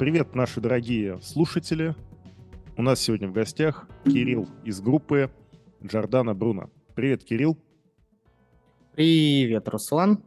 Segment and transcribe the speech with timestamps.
[0.00, 1.94] Привет, наши дорогие слушатели.
[2.78, 5.30] У нас сегодня в гостях Кирилл из группы
[5.84, 6.70] Джордана Бруно.
[6.94, 7.58] Привет, Кирилл.
[8.94, 10.24] Привет, Руслан.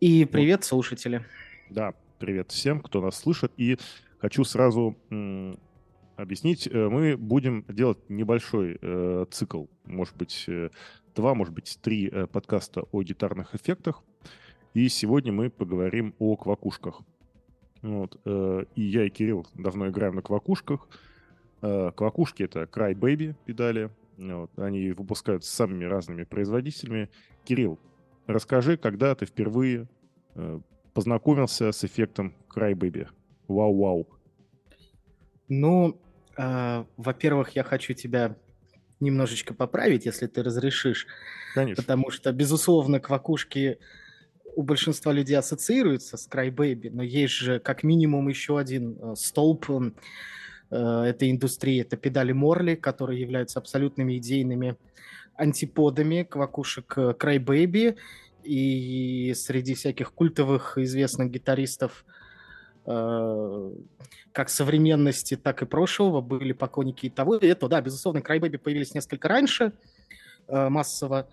[0.00, 1.24] И привет, слушатели.
[1.70, 3.52] Да, привет всем, кто нас слышит.
[3.56, 3.78] И
[4.18, 4.96] хочу сразу
[6.16, 10.70] объяснить, э, мы будем делать небольшой э, цикл, может быть, э,
[11.14, 14.02] два, может быть, три э, подкаста о гитарных эффектах.
[14.74, 17.02] И сегодня мы поговорим о квакушках.
[17.82, 20.88] Вот, э, и я, и Кирилл давно играем на квакушках.
[21.62, 23.90] Э, квакушки— это Cry Baby педали.
[24.18, 27.08] Вот, они выпускаются самыми разными производителями.
[27.44, 27.78] Кирилл,
[28.26, 29.88] расскажи, когда ты впервые
[30.34, 30.60] э,
[30.92, 33.08] познакомился с эффектом Cry Baby?
[33.48, 34.06] Вау-вау.
[35.48, 35.98] Ну,
[36.36, 38.36] э, во-первых, я хочу тебя
[39.00, 41.06] немножечко поправить, если ты разрешишь.
[41.54, 41.82] Конечно.
[41.82, 43.78] Потому что, безусловно, квакушки
[44.56, 49.70] у большинства людей ассоциируются с Crybaby, но есть же как минимум еще один э, столб
[49.70, 49.90] э,
[50.70, 51.80] этой индустрии.
[51.80, 54.76] Это педали Морли, которые являются абсолютными идейными
[55.34, 57.96] антиподами квакушек э, Crybaby.
[58.42, 62.06] И среди всяких культовых известных гитаристов
[62.86, 67.68] как современности, так и прошлого были поклонники и того, и этого.
[67.68, 69.74] Да, безусловно, Crybaby появились несколько раньше
[70.48, 71.28] массово,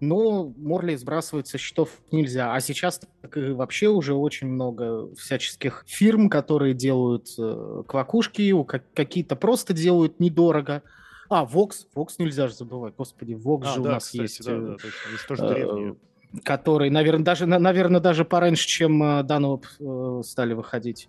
[0.00, 2.54] но Морли сбрасывать со счетов нельзя.
[2.54, 8.64] А сейчас так и вообще уже очень много всяческих фирм, которые делают э, квакушки, у
[8.64, 10.82] как- какие-то просто делают недорого.
[11.30, 14.44] А, Vox, Vox нельзя же забывать, господи, Vox А, же у да, нас кстати, есть.
[14.44, 15.10] да, э, да, точно.
[15.12, 15.96] Есть тоже э, древние.
[16.44, 21.08] который, наверное, даже, на- наверное, даже пораньше, чем э, Данлоп э, стали выходить.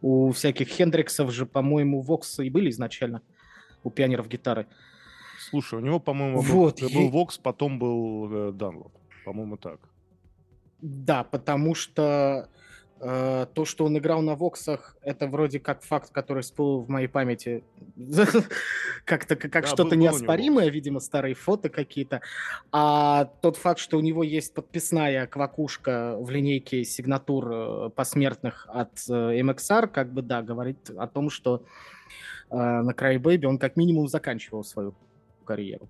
[0.00, 3.20] У всяких Хендриксов же, по-моему, Воксы и были изначально,
[3.84, 4.66] у пионеров гитары.
[5.50, 8.90] Слушай, у него, по-моему, был- Вот, был и- Vox, потом был э, Dunlop.
[9.24, 9.78] По-моему, так.
[10.80, 12.48] Да, потому что
[13.00, 17.08] э, то, что он играл на Воксах, это вроде как факт, который всплыл в моей
[17.08, 17.62] памяти
[19.04, 22.20] как-то как, что-то был- был неоспоримое, видимо, старые фото какие-то.
[22.72, 28.90] А тот факт, что у него есть подписная квакушка в линейке сигнатур э, посмертных от
[29.08, 31.62] э, MXR, как бы, да, говорит о том, что
[32.50, 34.94] э, на Crybaby он как минимум заканчивал свою
[35.48, 35.88] карьеру.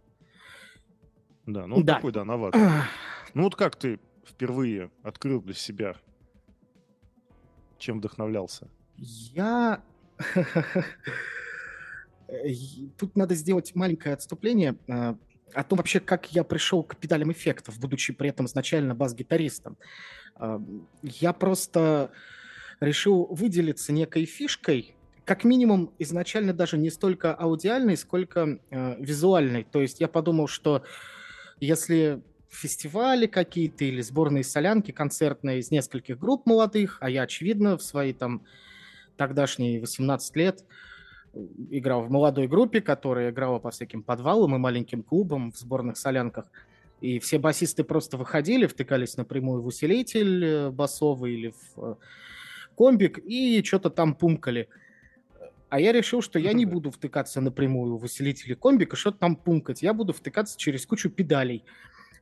[1.46, 1.96] Да, ну Да.
[1.96, 2.60] такой, да, новатор.
[3.34, 5.96] Ну вот как ты впервые открыл для себя,
[7.78, 8.68] чем вдохновлялся?
[8.96, 9.82] Я...
[12.98, 15.14] Тут надо сделать маленькое отступление э,
[15.54, 19.78] о том вообще, как я пришел к педалям эффектов, будучи при этом изначально бас-гитаристом.
[20.36, 20.58] Э,
[21.02, 22.10] Я просто
[22.80, 24.94] решил выделиться некой фишкой,
[25.28, 29.62] как минимум изначально даже не столько аудиальной, сколько э, визуальной.
[29.62, 30.84] То есть я подумал, что
[31.60, 37.82] если фестивали какие-то или сборные солянки концертные из нескольких групп молодых, а я, очевидно, в
[37.82, 38.46] свои там
[39.18, 40.64] тогдашние 18 лет
[41.34, 45.98] э, играл в молодой группе, которая играла по всяким подвалам и маленьким клубам в сборных
[45.98, 46.46] солянках.
[47.02, 51.94] И все басисты просто выходили, втыкались напрямую в усилитель э, басовый или в э,
[52.78, 54.70] комбик и что-то там пумкали.
[55.68, 59.18] А я решил, что я не буду втыкаться напрямую в усилитель и комбик и что-то
[59.18, 59.82] там пумкать.
[59.82, 61.64] Я буду втыкаться через кучу педалей,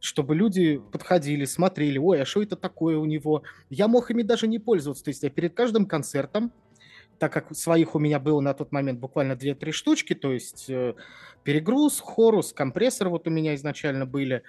[0.00, 3.44] чтобы люди подходили, смотрели, ой, а что это такое у него?
[3.70, 5.04] Я мог ими даже не пользоваться.
[5.04, 6.52] То есть я перед каждым концертом
[7.18, 10.94] так как своих у меня было на тот момент буквально 2-3 штучки, то есть э,
[11.44, 14.42] перегруз, хорус, компрессор вот у меня изначально были.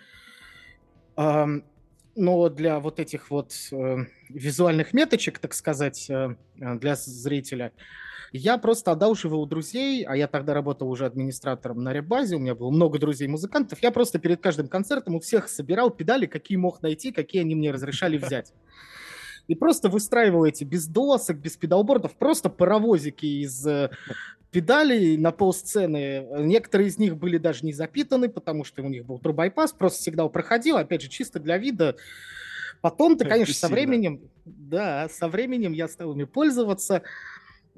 [2.18, 3.98] Но для вот этих вот э,
[4.30, 7.72] визуальных меточек, так сказать, э, э, для зрителя,
[8.34, 12.56] я просто одалживал у друзей, а я тогда работал уже администратором на ребазе, у меня
[12.56, 17.12] было много друзей-музыкантов, я просто перед каждым концертом у всех собирал педали, какие мог найти,
[17.12, 18.54] какие они мне разрешали взять.
[19.48, 23.92] И просто выстраивал эти без досок, без педалбордов, просто паровозики из э,
[24.52, 26.26] педалей на полсцены.
[26.40, 30.30] Некоторые из них были даже не запитаны, потому что у них был трубайпас, просто сигнал
[30.30, 31.96] проходил, опять же, чисто для вида.
[32.82, 37.04] Потом-то, конечно, со временем, да, со временем я стал ими пользоваться.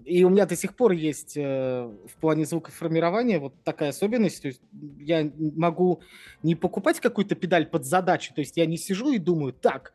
[0.06, 4.42] И у меня до сих пор есть э, в плане звукоформирования вот такая особенность.
[4.42, 4.62] То есть
[4.98, 6.02] я могу
[6.42, 8.34] не покупать какую-то педаль под задачу.
[8.34, 9.92] То есть я не сижу и думаю, так,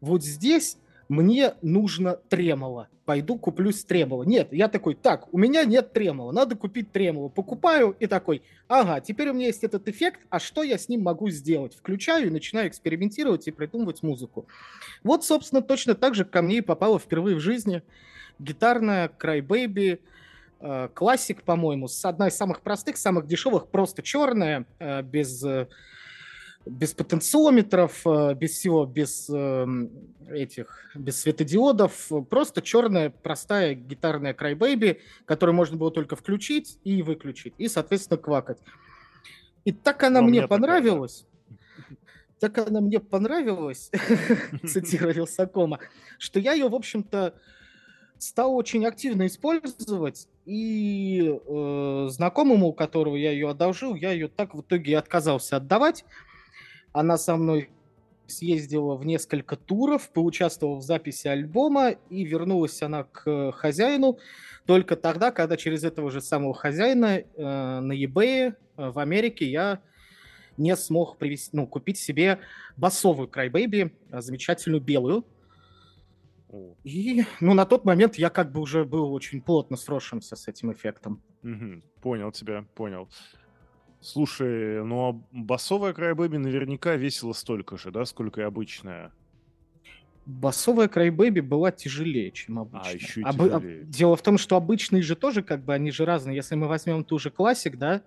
[0.00, 0.76] вот здесь
[1.08, 2.88] мне нужно тремоло.
[3.04, 4.24] Пойду куплю с тремоло.
[4.24, 7.28] Нет, я такой, так, у меня нет тремоло, надо купить тремоло.
[7.28, 11.02] Покупаю и такой, ага, теперь у меня есть этот эффект, а что я с ним
[11.02, 11.74] могу сделать?
[11.76, 14.46] Включаю и начинаю экспериментировать и придумывать музыку.
[15.04, 17.82] Вот, собственно, точно так же ко мне и попало впервые в жизни
[18.38, 20.00] гитарная Crybaby,
[20.60, 25.68] э, классик, по-моему, с одна из самых простых, самых дешевых, просто черная, э, без э,
[26.66, 29.66] без потенциометров, э, без всего, без э,
[30.28, 37.54] этих, без светодиодов, просто черная простая гитарная Crybaby, которую можно было только включить и выключить,
[37.58, 38.58] и, соответственно, квакать.
[39.64, 41.24] И так она Но мне понравилась,
[42.40, 43.90] такая, так она мне понравилась,
[44.66, 45.78] цитирую Вилсакома,
[46.18, 47.34] что я ее, в общем-то,
[48.18, 54.54] стал очень активно использовать, и э, знакомому, у которого я ее одолжил, я ее так
[54.54, 56.04] в итоге и отказался отдавать.
[56.96, 57.68] Она со мной
[58.26, 64.18] съездила в несколько туров, поучаствовала в записи альбома, и вернулась она к хозяину
[64.64, 69.82] только тогда, когда через этого же самого хозяина э, на eBay э, в Америке я
[70.56, 72.38] не смог привести, ну, купить себе
[72.78, 75.26] басовую Crybaby, э, замечательную белую,
[76.82, 80.72] и, ну, на тот момент я как бы уже был очень плотно сросшимся с этим
[80.72, 81.22] эффектом.
[81.42, 83.10] Угу, понял тебя, понял.
[84.06, 89.10] Слушай, ну а басовая Crybaby наверняка весила столько же, да, сколько и обычная.
[90.26, 92.92] Басовая Crybaby была тяжелее, чем обычная.
[92.92, 93.82] А, еще и а тяжелее.
[93.82, 96.36] А, дело в том, что обычные же тоже, как бы, они же разные.
[96.36, 98.02] Если мы возьмем ту же классик, да?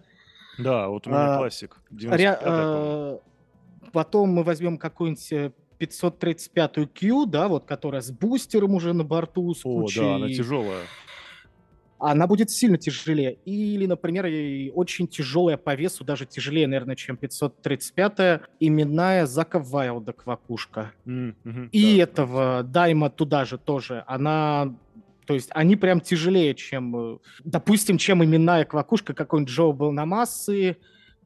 [0.58, 1.82] Да, вот у меня а, классик.
[1.92, 3.20] Ря- а,
[3.92, 9.54] потом мы возьмем какую-нибудь э, 535-ю Q, да, вот которая с бустером уже на борту,
[9.54, 10.00] с О, кучей...
[10.00, 10.86] да, она тяжелая.
[12.00, 13.38] Она будет сильно тяжелее.
[13.46, 14.26] Или, например,
[14.74, 20.92] очень тяжелая по весу, даже тяжелее, наверное, чем 535-я, именная Зака Вайлда квакушка.
[21.06, 24.04] Mm-hmm, И да, этого Дайма туда же тоже.
[24.08, 24.74] Она
[25.26, 30.78] то есть они прям тяжелее, чем, допустим, чем именная квакушка какой-нибудь Джо был на массы,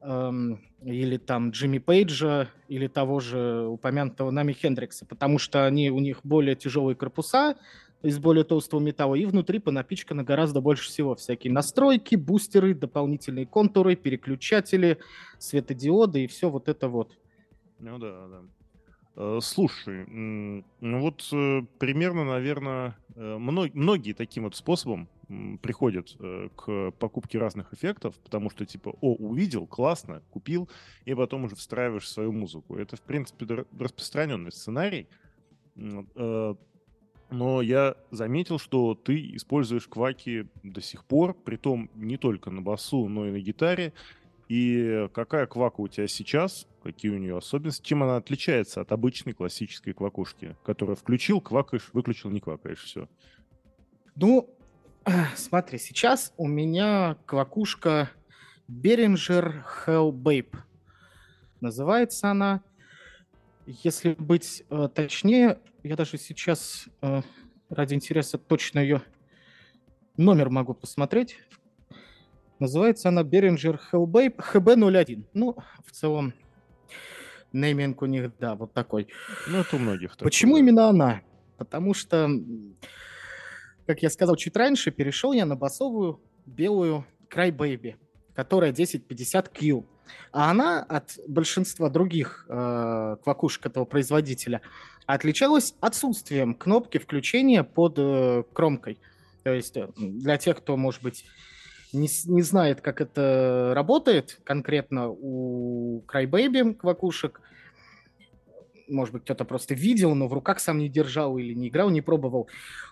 [0.02, 6.00] эм, или там Джимми Пейджа, или того же упомянутого нами Хендрикса, потому что они, у
[6.00, 7.56] них более тяжелые корпуса
[8.04, 11.14] из более толстого металла, и внутри понапичкано гораздо больше всего.
[11.14, 14.98] Всякие настройки, бустеры, дополнительные контуры, переключатели,
[15.38, 17.16] светодиоды и все вот это вот.
[17.80, 18.42] Ну да, да.
[19.16, 25.08] Э, слушай, ну вот э, примерно, наверное, э, многие таким вот способом
[25.62, 26.14] приходят
[26.54, 30.68] к покупке разных эффектов, потому что типа, о, увидел, классно, купил,
[31.06, 32.76] и потом уже встраиваешь свою музыку.
[32.76, 35.08] Это, в принципе, распространенный сценарий.
[37.30, 42.62] Но я заметил, что ты используешь кваки до сих пор, при том не только на
[42.62, 43.92] басу, но и на гитаре.
[44.48, 46.66] И какая квака у тебя сейчас?
[46.82, 47.86] Какие у нее особенности?
[47.86, 53.08] Чем она отличается от обычной классической квакушки, которая включил, квакаешь, выключил, не квакаешь, все?
[54.16, 54.50] Ну,
[55.36, 58.10] смотри, сейчас у меня квакушка
[58.68, 60.56] Behringer Hellbabe.
[61.60, 62.62] Называется она.
[63.66, 67.20] Если быть э, точнее, я даже сейчас э,
[67.68, 69.02] ради интереса точно ее
[70.16, 71.36] номер могу посмотреть.
[72.58, 75.24] Называется она Behringer Hellbabe HB01.
[75.34, 76.32] Ну, в целом,
[77.52, 79.08] нейминг у них, да, вот такой.
[79.46, 80.12] Ну, это у многих.
[80.12, 81.20] Такой, Почему именно она?
[81.58, 82.30] Потому что,
[83.86, 87.96] как я сказал чуть раньше, перешел я на басовую белую Crybaby,
[88.34, 89.84] которая 1050Q.
[90.32, 94.60] А она от большинства других э, квакушек этого производителя
[95.06, 98.98] отличалась отсутствием кнопки включения под э, кромкой.
[99.42, 101.24] То есть э, для тех, кто, может быть,
[101.92, 107.40] не, не знает, как это работает конкретно у Crybaby квакушек.
[108.88, 112.02] Может быть, кто-то просто видел, но в руках сам не держал или не играл, не
[112.02, 112.48] пробовал.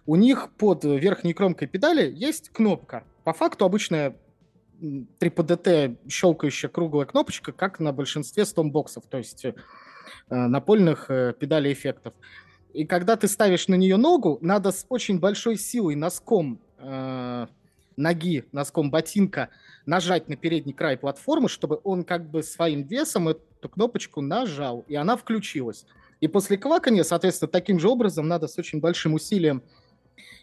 [0.07, 3.05] У них под верхней кромкой педали есть кнопка.
[3.25, 4.17] По факту обычная
[4.81, 9.55] 3PDT щелкающая круглая кнопочка, как на большинстве стомбоксов, то есть э,
[10.29, 12.15] напольных э, педалей эффектов.
[12.73, 17.47] И когда ты ставишь на нее ногу, надо с очень большой силой носком э,
[17.97, 19.51] ноги носком ботинка
[19.87, 24.95] нажать на передний край платформы, чтобы он как бы своим весом эту кнопочку нажал, и
[24.95, 25.87] она включилась.
[26.21, 29.63] И после квакания, соответственно, таким же образом надо с очень большим усилием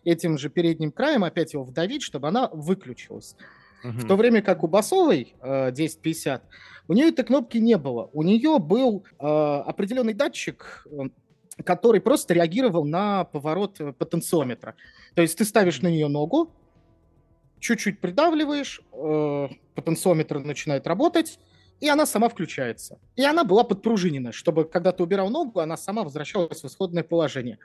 [0.03, 3.35] этим же передним краем опять его вдавить, чтобы она выключилась.
[3.83, 3.91] Угу.
[3.93, 6.43] В то время как у басовой э, 1050
[6.87, 8.09] у нее этой кнопки не было.
[8.13, 11.09] У нее был э, определенный датчик, э,
[11.63, 14.75] который просто реагировал на поворот э, потенциометра.
[15.13, 16.51] То есть ты ставишь на нее ногу,
[17.59, 21.39] чуть-чуть придавливаешь, э, потенциометр начинает работать,
[21.79, 22.99] и она сама включается.
[23.15, 27.59] И она была подпружинена, чтобы, когда ты убирал ногу, она сама возвращалась в исходное положение.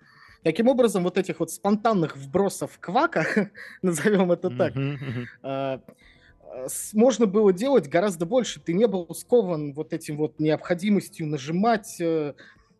[0.45, 3.51] Таким образом, вот этих вот спонтанных вбросов квака,
[3.83, 4.75] назовем это так,
[5.43, 5.79] э,
[6.93, 8.61] можно было делать гораздо больше.
[8.61, 12.35] Ты не был скован вот этим вот необходимостью нажимать, э,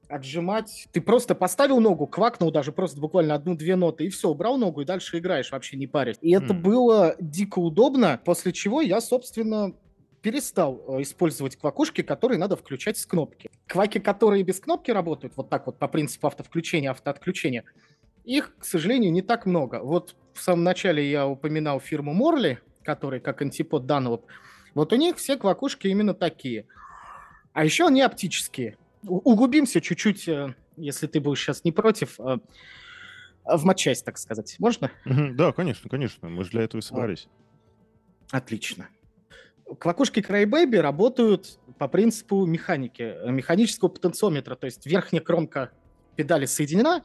[0.09, 0.89] отжимать.
[0.93, 4.85] Ты просто поставил ногу, квакнул даже просто буквально одну-две ноты, и все, убрал ногу, и
[4.85, 6.19] дальше играешь, вообще не парясь.
[6.21, 6.61] И это mm.
[6.61, 9.73] было дико удобно, после чего я, собственно,
[10.25, 13.51] перестал э, использовать квакушки, которые надо включать с кнопки.
[13.67, 17.65] Кваки, которые без кнопки работают, вот так вот по принципу автовключения, автоотключения,
[18.25, 19.81] их, к сожалению, не так много.
[19.83, 24.25] Вот в самом начале я упоминал фирму Morley, который как антипод Данлоп.
[24.73, 26.67] Вот у них все квакушки именно такие.
[27.53, 28.79] А еще они оптические.
[29.07, 32.39] Углубимся чуть-чуть, э, если ты будешь сейчас не против, э,
[33.45, 34.57] в матчасть, так сказать.
[34.59, 34.91] Можно?
[35.05, 36.31] Да, конечно, конечно.
[36.31, 37.29] Мы же для этого и собрались.
[38.31, 38.89] Отлично.
[39.79, 45.71] Квакушки Crybaby работают по принципу механики, механического потенциометра, то есть верхняя кромка
[46.17, 47.03] педали соединена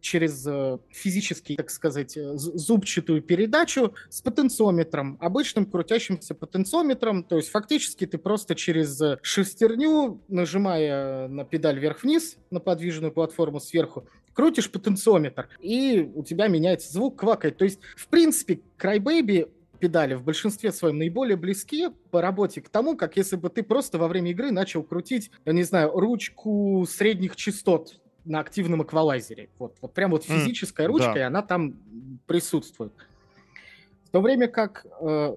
[0.00, 7.50] через э, физический, так сказать, э, зубчатую передачу с потенциометром, обычным крутящимся потенциометром, то есть
[7.50, 15.48] фактически ты просто через шестерню, нажимая на педаль вверх-вниз на подвижную платформу сверху, крутишь потенциометр,
[15.60, 17.56] и у тебя меняется звук, квакает.
[17.56, 22.96] То есть, в принципе, Crybaby педали в большинстве своем наиболее близки по работе к тому,
[22.96, 27.36] как если бы ты просто во время игры начал крутить, я не знаю, ручку средних
[27.36, 29.48] частот на активном эквалайзере.
[29.58, 31.20] Вот, вот прям вот физическая mm, ручка, да.
[31.20, 31.76] и она там
[32.26, 32.92] присутствует.
[34.04, 35.36] В то время как э,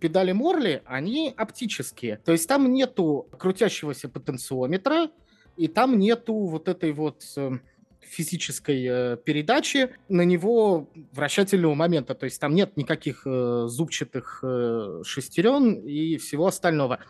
[0.00, 2.16] педали Морли, они оптические.
[2.24, 5.10] То есть там нету крутящегося потенциометра,
[5.56, 7.22] и там нету вот этой вот...
[7.36, 7.58] Э,
[8.00, 12.14] физической э, передачи на него вращательного момента.
[12.14, 17.00] То есть там нет никаких э, зубчатых э, шестерен и всего остального.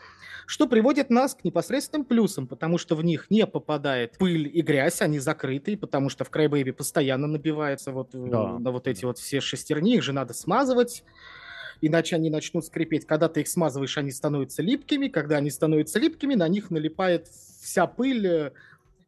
[0.47, 5.03] Что приводит нас к непосредственным плюсам, потому что в них не попадает пыль и грязь,
[5.03, 8.59] они закрыты, потому что в Crybaby постоянно набивается вот да.
[8.59, 11.05] на вот эти вот все шестерни, их же надо смазывать
[11.81, 13.07] иначе они начнут скрипеть.
[13.07, 15.07] Когда ты их смазываешь, они становятся липкими.
[15.07, 18.53] Когда они становятся липкими, на них налипает вся пыль,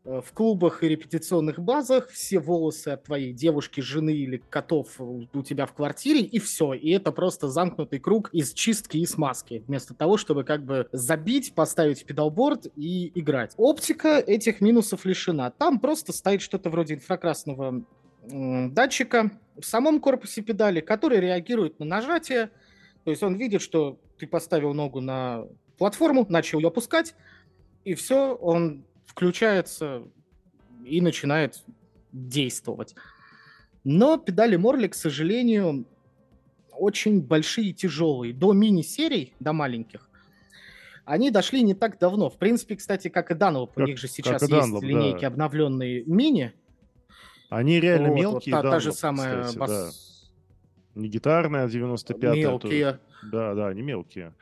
[0.05, 5.67] в клубах и репетиционных базах все волосы от твоей девушки, жены или котов у тебя
[5.67, 6.73] в квартире, и все.
[6.73, 11.55] И это просто замкнутый круг из чистки и смазки, вместо того, чтобы как бы забить,
[11.55, 13.53] поставить педалборд и играть.
[13.59, 15.51] Оптика этих минусов лишена.
[15.51, 17.85] Там просто стоит что-то вроде инфракрасного
[18.23, 22.51] датчика в самом корпусе педали, который реагирует на нажатие.
[23.05, 25.47] То есть он видит, что ты поставил ногу на
[25.79, 27.15] платформу, начал ее опускать,
[27.85, 30.05] и все, он включается
[30.85, 31.63] и начинает
[32.13, 32.95] действовать.
[33.83, 35.85] Но педали Морли, к сожалению,
[36.71, 38.33] очень большие и тяжелые.
[38.33, 40.09] До мини-серий, до маленьких,
[41.05, 42.31] они дошли не так давно.
[42.31, 45.27] В принципе, кстати, как и Данлоп, у них же сейчас есть Dunlop, линейки да.
[45.27, 46.53] обновленные мини.
[47.49, 49.71] Они реально вот, мелкие, вот, та, Dunlop, та же самая кстати, бас...
[50.95, 51.01] да.
[51.01, 52.35] Не гитарная 95-я.
[52.35, 52.93] Мелкие.
[52.93, 53.01] То...
[53.33, 54.35] Да, да, они мелкие.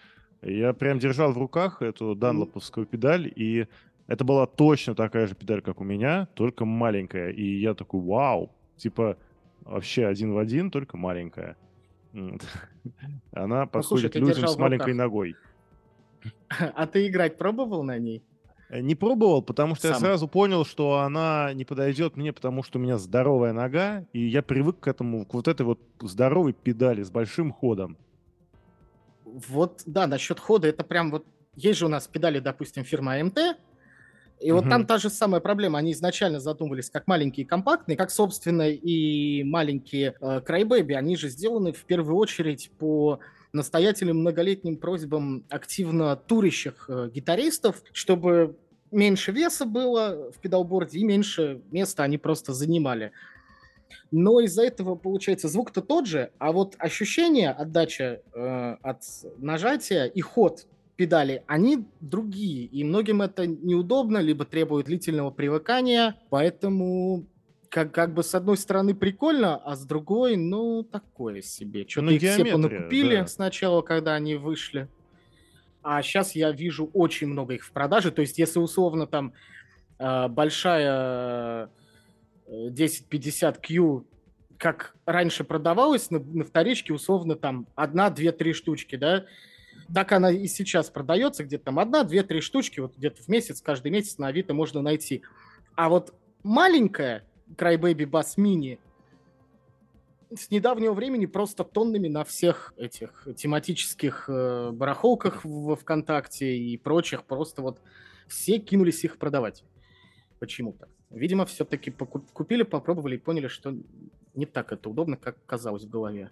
[0.42, 3.66] Я прям держал в руках эту данлоповскую педаль, и
[4.08, 7.30] это была точно такая же педаль, как у меня, только маленькая.
[7.30, 9.18] И я такой, вау, типа
[9.60, 11.56] вообще один в один, только маленькая.
[13.32, 15.36] Она подходит ну, людям с маленькой ногой.
[16.48, 18.24] А ты играть пробовал на ней?
[18.70, 19.92] Э, не пробовал, потому что Сам.
[19.92, 24.26] я сразу понял, что она не подойдет мне, потому что у меня здоровая нога, и
[24.26, 27.98] я привык к этому, к вот этой вот здоровой педали с большим ходом.
[29.24, 31.26] Вот, да, насчет хода, это прям вот...
[31.54, 33.58] Есть же у нас педали, допустим, фирмы АМТ,
[34.40, 35.78] и вот там та же самая проблема.
[35.78, 40.94] Они изначально задумывались как маленькие компактные, как, собственно, и маленькие э, Crybaby.
[40.94, 43.18] Они же сделаны в первую очередь по
[43.52, 48.56] настоятельным многолетним просьбам активно турящих э, гитаристов, чтобы
[48.90, 53.12] меньше веса было в педалборде и меньше места они просто занимали.
[54.10, 59.02] Но из-за этого, получается, звук-то тот же, а вот ощущение отдача э, от
[59.38, 60.66] нажатия и ход
[60.98, 67.24] педали, они другие, и многим это неудобно, либо требует длительного привыкания, поэтому
[67.70, 71.86] как, как бы с одной стороны прикольно, а с другой, ну, такое себе.
[71.86, 73.26] Что-то ну, их все понакупили да.
[73.28, 74.88] сначала, когда они вышли.
[75.84, 78.10] А сейчас я вижу очень много их в продаже.
[78.10, 79.34] То есть, если условно там
[80.00, 81.70] э, большая
[82.48, 84.04] 1050Q, э,
[84.58, 89.26] как раньше продавалась на, на вторичке, условно там одна, две, три штучки, да,
[89.92, 93.60] так она и сейчас продается, где-то там одна, две, три штучки, вот где-то в месяц,
[93.60, 95.22] каждый месяц на Авито можно найти.
[95.74, 97.24] А вот маленькая
[97.56, 98.78] Crybaby Bass Mini
[100.34, 107.24] с недавнего времени просто тоннами на всех этих тематических э, барахолках в ВКонтакте и прочих
[107.24, 107.80] просто вот
[108.26, 109.64] все кинулись их продавать.
[110.38, 110.88] Почему-то.
[111.10, 113.74] Видимо, все-таки купили, попробовали и поняли, что
[114.34, 116.30] не так это удобно, как казалось в голове.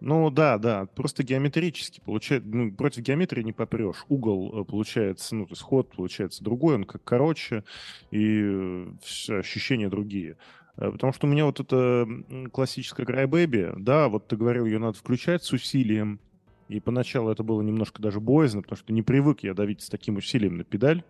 [0.00, 4.04] Ну да, да, просто геометрически получается, ну, против геометрии не попрешь.
[4.08, 7.64] Угол э, получается, ну, то есть ход получается другой, он как короче,
[8.10, 10.36] и э, ощущения другие.
[10.76, 12.06] Э, потому что у меня вот это
[12.52, 16.20] классическая Crybaby, да, вот ты говорил, ее надо включать с усилием,
[16.68, 20.16] И поначалу это было немножко даже боязно, потому что не привык я давить с таким
[20.16, 21.04] усилием на педаль.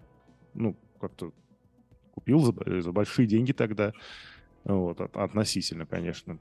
[0.54, 1.32] Ну, как-то
[2.14, 3.92] купил за, за большие деньги тогда.
[4.64, 6.38] Вот, относительно, конечно.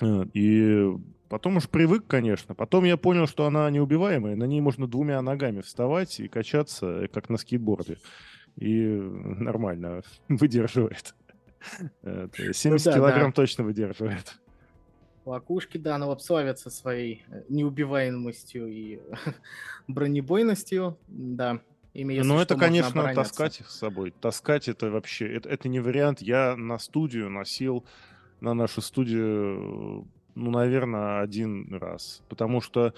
[0.00, 0.86] Э, и
[1.28, 2.54] потом уж привык, конечно.
[2.54, 4.36] Потом я понял, что она неубиваемая.
[4.36, 7.98] На ней можно двумя ногами вставать и качаться, э, как на скейтборде.
[8.56, 11.14] И нормально выдерживает.
[12.02, 13.32] 70 ну, да, килограмм да.
[13.32, 14.38] точно выдерживает.
[15.24, 19.00] Лакушки, да, но славятся своей э, неубиваемостью и
[19.88, 21.60] бронебойностью, да.
[21.94, 24.14] Ими, ну, это, конечно, таскать их с собой.
[24.20, 26.20] Таскать это вообще, это, это не вариант.
[26.20, 27.84] Я на студию носил,
[28.40, 32.22] на нашу студию, ну, наверное, один раз.
[32.28, 32.94] Потому что,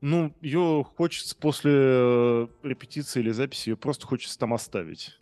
[0.00, 5.18] ну, ее хочется после э, репетиции или записи, ее просто хочется там оставить.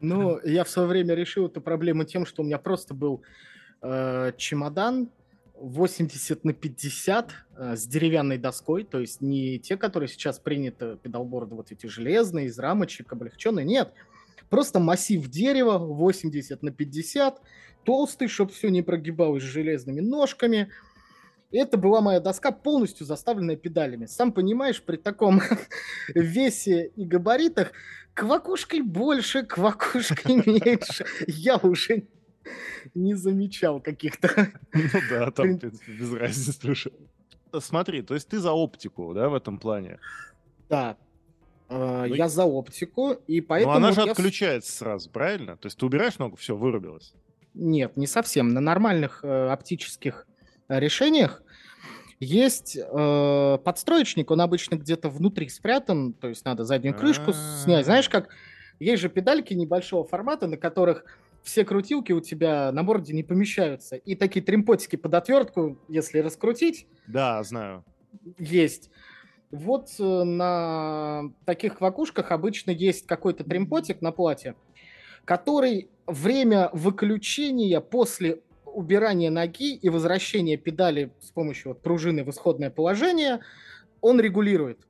[0.00, 3.22] Ну, я в свое время решил эту проблему тем, что у меня просто был
[3.80, 5.08] э, чемодан
[5.54, 11.54] 80 на 50 э, с деревянной доской, то есть не те, которые сейчас приняты педалборды,
[11.54, 13.92] вот эти железные, из рамочек, облегченные, нет.
[14.50, 17.40] Просто массив дерева 80 на 50,
[17.84, 20.70] толстый, чтобы все не прогибалось железными ножками.
[21.52, 24.06] Это была моя доска, полностью заставленная педалями.
[24.06, 25.40] Сам понимаешь, при таком
[26.14, 27.72] весе и габаритах
[28.14, 31.06] квакушкой больше, квакушкой меньше.
[31.26, 32.06] Я уже
[32.94, 34.52] не замечал каких-то...
[34.72, 36.92] Ну да, там без разницы слушай.
[37.60, 39.98] Смотри, то есть ты за оптику, да, в этом плане?
[40.68, 40.96] Да,
[41.68, 43.72] ну, я за оптику, и поэтому...
[43.72, 45.56] Но она же отключается сразу, правильно?
[45.56, 47.14] То есть ты убираешь ногу, все, вырубилось?
[47.54, 48.48] Нет, не совсем.
[48.50, 50.26] На нормальных э, оптических
[50.68, 51.42] э, решениях
[52.20, 57.84] есть э, подстроечник, он обычно где-то внутри спрятан, то есть надо заднюю крышку снять.
[57.84, 58.28] Знаешь, как
[58.78, 61.04] есть же педальки небольшого формата, на которых
[61.42, 63.96] все крутилки у тебя на борде не помещаются.
[63.96, 66.86] И такие тримпотики под отвертку, если раскрутить...
[67.06, 67.84] Да, знаю.
[68.38, 68.90] Есть.
[69.50, 74.54] Вот э, на таких вакушках обычно есть какой-то тримпотик на плате,
[75.24, 82.70] который время выключения после убирания ноги и возвращения педали с помощью вот пружины в исходное
[82.70, 83.40] положение,
[84.00, 84.86] он регулирует.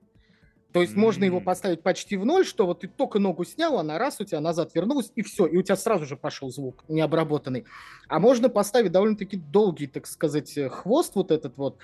[0.73, 0.99] То есть mm-hmm.
[0.99, 4.25] можно его поставить почти в ноль, что вот ты только ногу снял, она раз у
[4.25, 7.65] тебя назад вернулась, и все, и у тебя сразу же пошел звук необработанный.
[8.09, 11.79] А можно поставить довольно-таки долгий, так сказать, хвост вот этот вот,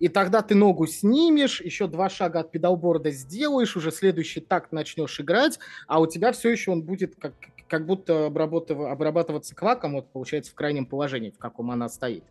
[0.00, 5.20] и тогда ты ногу снимешь, еще два шага от педалборда сделаешь, уже следующий такт начнешь
[5.20, 7.34] играть, а у тебя все еще он будет как,
[7.66, 8.78] как будто обрабатыв...
[8.80, 12.24] обрабатываться кваком, вот получается в крайнем положении, в каком она стоит.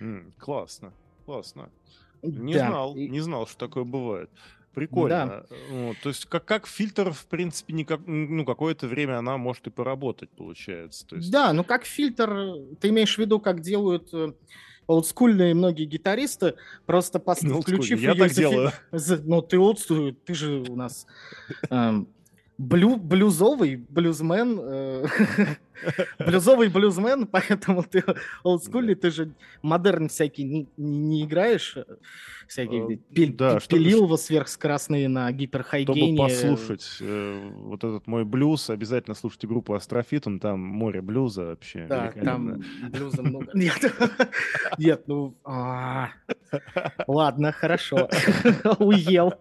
[0.00, 0.92] Mm, классно,
[1.26, 1.70] классно.
[2.22, 2.68] Не да.
[2.68, 3.08] знал, и...
[3.08, 4.30] не знал, что такое бывает.
[4.74, 5.46] Прикольно.
[5.48, 5.56] Да.
[5.70, 9.70] Вот, то есть как, как фильтр, в принципе, никак, ну, какое-то время она может и
[9.70, 11.06] поработать, получается.
[11.06, 11.30] То есть...
[11.30, 14.32] Да, ну как фильтр, ты имеешь в виду, как делают э,
[14.86, 16.54] олдскульные многие гитаристы,
[16.86, 17.42] просто пос...
[17.42, 18.72] ну, включив Я так делаю.
[19.24, 21.06] Ну ты олдскульный, ты же у нас
[21.70, 22.08] эм,
[22.58, 25.06] блю, блюзовый блюзмен, э,
[26.18, 28.04] блюзовый блюзмен, поэтому ты
[28.42, 31.84] олдскульный, ты же модерн всякий не, не, играешь, э,
[32.46, 36.14] всякие э, пил, да, пилил его сверхскоростные на гипер high gain е.
[36.14, 41.46] Чтобы послушать э, вот этот мой блюз, обязательно слушайте группу Астрофит, он там море блюза
[41.46, 41.86] вообще.
[41.88, 43.50] Да, там блюза много.
[43.54, 43.92] Нет,
[44.78, 45.34] нет, ну...
[45.44, 46.10] А,
[47.06, 48.08] ладно, хорошо.
[48.78, 49.34] Уел.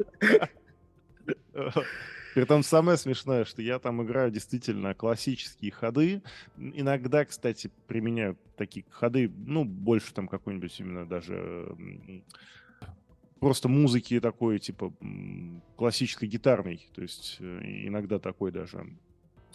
[2.34, 6.24] Притом самое смешное, что я там играю действительно классические ходы.
[6.58, 11.76] Иногда, кстати, применяю такие ходы, ну, больше там какой-нибудь именно даже
[13.40, 14.94] просто музыки такой, типа,
[15.76, 16.88] классической гитарной.
[16.96, 18.88] То есть э, иногда такой даже.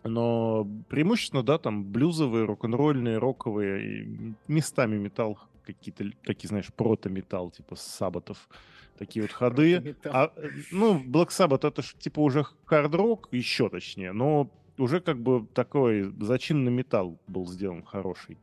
[0.05, 8.49] Но преимущественно, да, там блюзовые, рок-н-ролльные, роковые, местами металл какие-то такие, знаешь, прото-металл, типа саботов
[8.99, 9.97] такие вот ходы.
[10.05, 15.21] А, э, ну, Black Sabbath это ж типа уже хард-рок, еще точнее, но уже как
[15.21, 18.39] бы такой зачин на металл был сделан хороший.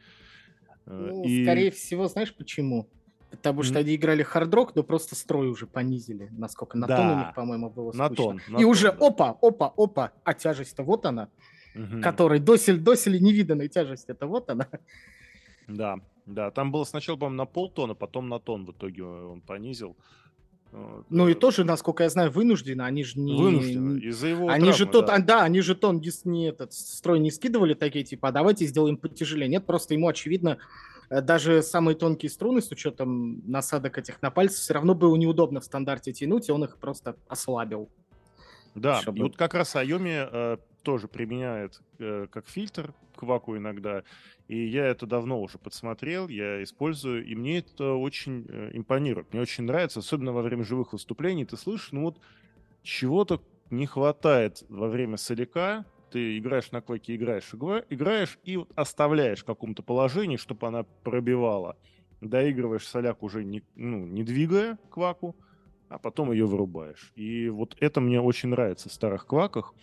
[0.86, 1.44] Э, ну, и...
[1.44, 2.88] скорее всего, знаешь почему?
[3.32, 3.82] Потому что mm.
[3.82, 6.98] они играли хард-рок, но просто строй уже понизили, насколько на да.
[6.98, 9.08] тон у них, по-моему, было на Тон, на и тон, уже да.
[9.08, 11.30] опа, опа, опа, а тяжесть-то вот она,
[11.76, 12.02] угу.
[12.02, 14.68] которой досель, досель невиданной тяжесть, это вот она.
[15.68, 19.90] Да, да, там было сначала, по-моему, на полтона, потом на тон в итоге он понизил.
[19.90, 19.98] Вот.
[21.10, 22.82] Ну и э, тоже, насколько я знаю, вынуждены.
[22.82, 23.36] Они же не...
[23.36, 25.18] Вынуждены, из-за его Они травмы, же тот, да.
[25.20, 28.98] да, они же тон не, не этот строй не скидывали такие, типа, а давайте сделаем
[28.98, 29.48] потяжелее.
[29.48, 30.58] Нет, просто ему, очевидно,
[31.10, 35.60] э, даже самые тонкие струны с учетом насадок этих на пальцы все равно было неудобно
[35.62, 37.90] в стандарте тянуть, и он их просто ослабил.
[38.74, 39.20] Да, чтобы...
[39.20, 44.04] и вот как раз Айоми э, тоже применяет э, как фильтр кваку иногда,
[44.48, 49.42] и я это давно уже подсмотрел, я использую, и мне это очень э, импонирует, мне
[49.42, 52.20] очень нравится, особенно во время живых выступлений, ты слышишь, ну вот
[52.84, 57.52] чего-то не хватает во время соляка, ты играешь на кваке, играешь,
[57.90, 61.78] играешь и вот оставляешь в каком-то положении, чтобы она пробивала.
[62.22, 65.36] Доигрываешь соляк уже не, ну, не двигая кваку,
[65.90, 67.12] а потом ее вырубаешь.
[67.16, 69.74] И вот это мне очень нравится в старых кваках.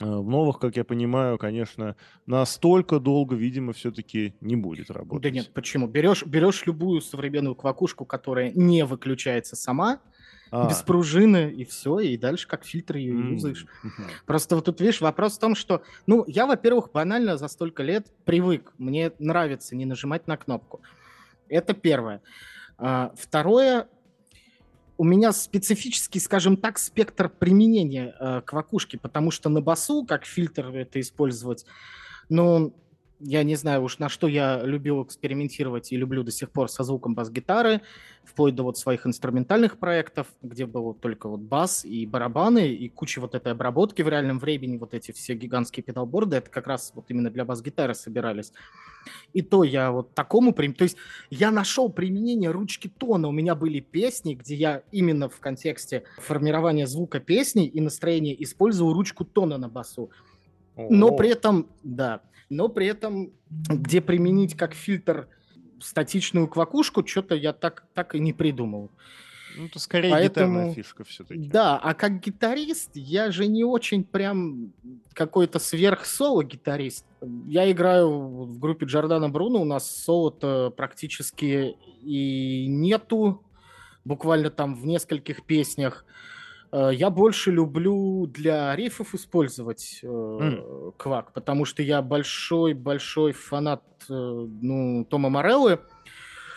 [0.00, 5.22] Э, в новых, как я понимаю, конечно, настолько долго, видимо, все-таки не будет работать.
[5.22, 5.88] Да нет, почему?
[5.88, 10.00] Берешь, берешь любую современную квакушку, которая не выключается сама,
[10.50, 10.68] а.
[10.68, 13.32] без пружины, и все, и дальше как фильтр ее mm.
[13.32, 13.66] юзаешь.
[14.26, 18.06] Просто вот тут, видишь, вопрос в том, что, ну, я, во-первых, банально за столько лет
[18.24, 20.80] привык, мне нравится не нажимать на кнопку.
[21.48, 22.22] Это первое.
[22.78, 23.88] А, второе,
[24.98, 30.66] у меня специфический, скажем так, спектр применения э, квакушки, потому что на басу, как фильтр
[30.74, 31.64] это использовать,
[32.28, 32.74] ну,
[33.20, 36.84] я не знаю уж на что я любил экспериментировать и люблю до сих пор со
[36.84, 37.80] звуком бас-гитары,
[38.24, 43.20] вплоть до вот своих инструментальных проектов, где был только вот бас и барабаны, и куча
[43.20, 47.06] вот этой обработки в реальном времени, вот эти все гигантские педалборды, это как раз вот
[47.08, 48.52] именно для бас-гитары собирались.
[49.32, 50.52] И то я вот такому...
[50.52, 50.96] То есть
[51.30, 53.28] я нашел применение ручки тона.
[53.28, 58.92] У меня были песни, где я именно в контексте формирования звука песни и настроения использовал
[58.92, 60.10] ручку тона на басу.
[60.76, 65.28] Но при этом, да, но при этом, где применить как фильтр
[65.80, 68.90] статичную квакушку, что-то я так, так и не придумал.
[69.56, 71.48] Ну, это скорее Поэтому, гитарная фишка все-таки.
[71.48, 74.72] Да, а как гитарист я же не очень прям
[75.14, 77.04] какой-то сверх-соло гитарист.
[77.46, 83.42] Я играю в группе Джордана Бруно, у нас соло-то практически и нету,
[84.04, 86.04] буквально там в нескольких песнях.
[86.70, 90.94] Э, я больше люблю для рифов использовать э, mm.
[90.96, 95.80] квак, потому что я большой-большой фанат э, ну, Тома Мореллы.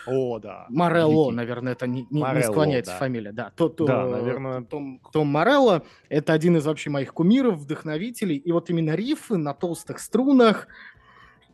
[0.06, 0.66] О, да.
[0.68, 2.98] Морелло, наверное, это не, не, Морелло, не склоняется да.
[2.98, 3.32] фамилия.
[3.32, 4.62] Да, то, то, да наверное.
[4.62, 8.36] Том, Том Морелло– это один из вообще моих кумиров, вдохновителей.
[8.36, 10.66] И вот именно рифы на толстых струнах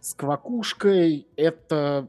[0.01, 2.09] с квакушкой– это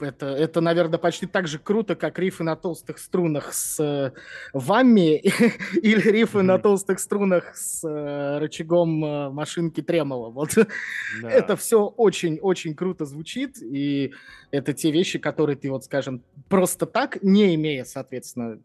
[0.00, 4.12] это, это, наверное, почти так же круто, как рифы на толстых струнах с э,
[4.52, 5.18] вами
[5.82, 6.42] или рифы mm-hmm.
[6.42, 10.30] на толстых струнах с э, рычагом э, машинки Тремоло.
[10.30, 10.64] Вот да.
[11.30, 14.12] это все очень-очень круто звучит, и
[14.50, 18.58] это те вещи, которые ты, вот скажем, просто так, не имея, соответственно,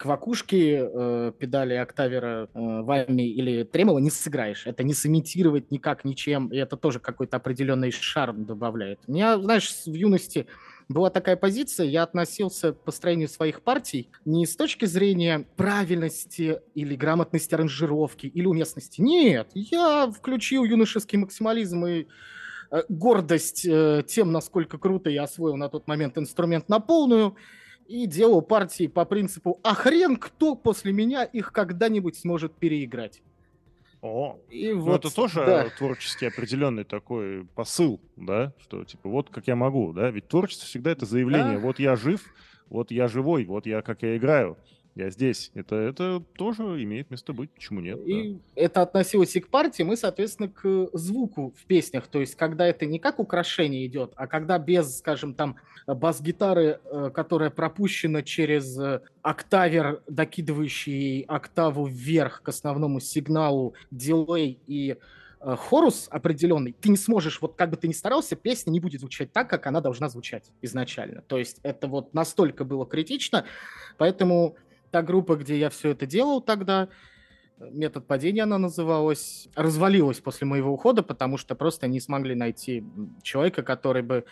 [0.00, 4.66] квакушки, э, педали октавера, э, вами или тремоло не сыграешь.
[4.66, 9.00] Это не сымитировать никак ничем, и это тоже какой-то определенный шарм добавляет.
[9.06, 10.46] У меня, знаешь, в юности
[10.88, 16.96] была такая позиция, я относился к построению своих партий не с точки зрения правильности или
[16.96, 19.02] грамотности аранжировки или уместности.
[19.02, 22.06] Нет, я включил юношеский максимализм и
[22.70, 27.36] э, гордость э, тем, насколько круто я освоил на тот момент инструмент на полную,
[27.90, 33.20] и делал партии по принципу «А хрен кто после меня их когда-нибудь сможет переиграть».
[34.00, 35.68] О, и ну вот, это тоже да.
[35.76, 40.92] творческий определенный такой посыл, да, что типа вот как я могу, да, ведь творчество всегда
[40.92, 41.60] это заявление, да.
[41.60, 42.22] вот я жив,
[42.70, 44.56] вот я живой, вот я как я играю
[44.94, 45.50] я здесь.
[45.54, 47.98] Это, это тоже имеет место быть, почему нет?
[48.06, 48.38] И да.
[48.54, 52.06] это относилось и к партии, мы, соответственно, к звуку в песнях.
[52.08, 57.10] То есть, когда это не как украшение идет, а когда без, скажем, там, бас-гитары, э,
[57.14, 64.96] которая пропущена через э, октавер, докидывающий октаву вверх к основному сигналу, дилей и
[65.40, 69.00] э, хорус определенный, ты не сможешь, вот как бы ты ни старался, песня не будет
[69.00, 71.22] звучать так, как она должна звучать изначально.
[71.22, 73.44] То есть это вот настолько было критично,
[73.96, 74.56] поэтому
[74.90, 76.88] та группа, где я все это делал тогда,
[77.58, 82.84] метод падения она называлась, развалилась после моего ухода, потому что просто не смогли найти
[83.22, 84.24] человека, который бы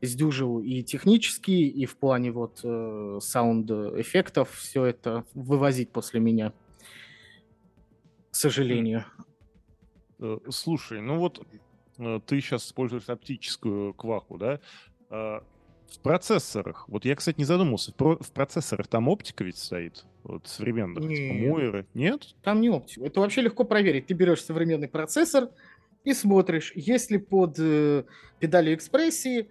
[0.00, 6.52] сдюжил и технически, и в плане вот э, саунд-эффектов все это вывозить после меня,
[8.30, 9.04] к сожалению.
[10.18, 11.46] Э, слушай, ну вот
[11.98, 14.60] э, ты сейчас используешь оптическую кваху, да?
[15.90, 20.04] В процессорах, вот я, кстати, не задумался, в, про, в процессорах там оптика ведь стоит,
[20.22, 21.16] вот современных, Нет.
[21.16, 22.34] типа Мойры, нет?
[22.42, 24.06] Там не оптика, это вообще легко проверить.
[24.06, 25.50] Ты берешь современный процессор
[26.04, 28.04] и смотришь, есть ли под э,
[28.38, 29.48] педалью экспрессии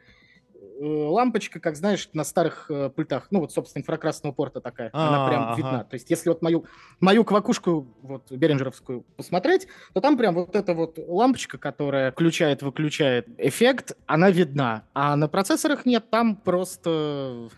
[0.79, 5.27] лампочка, как знаешь, на старых э, пультах, ну вот, собственно, инфракрасного порта такая, а, она
[5.27, 5.55] прям ага.
[5.57, 5.83] видна.
[5.83, 6.65] То есть, если вот мою,
[6.99, 13.97] мою квакушку, вот, беринджеровскую посмотреть, то там прям вот эта вот лампочка, которая включает-выключает эффект,
[14.05, 14.83] она видна.
[14.93, 17.49] А на процессорах нет, там просто,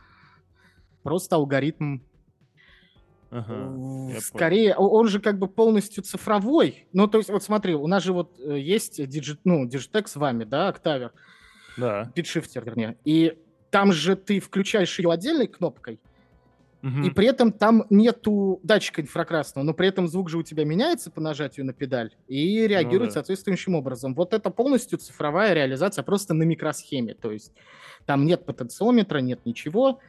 [1.04, 2.00] просто алгоритм
[3.32, 6.86] Ага, Скорее, он же как бы полностью цифровой.
[6.92, 10.18] Ну, то есть, вот смотри, у нас же вот э, есть Digit, ну, Digitec с
[10.18, 11.12] вами, да, Octavia.
[11.78, 12.12] Да.
[12.16, 12.98] Pitchshifter, вернее.
[13.06, 13.38] И
[13.70, 16.00] там же ты включаешь ее отдельной кнопкой,
[16.84, 17.04] угу.
[17.04, 21.10] и при этом там нету датчика инфракрасного, но при этом звук же у тебя меняется
[21.12, 23.12] по нажатию на педаль и реагирует ну, да.
[23.14, 24.14] соответствующим образом.
[24.14, 27.14] Вот это полностью цифровая реализация просто на микросхеме.
[27.14, 27.54] То есть
[28.06, 30.00] там нет потенциометра, нет ничего.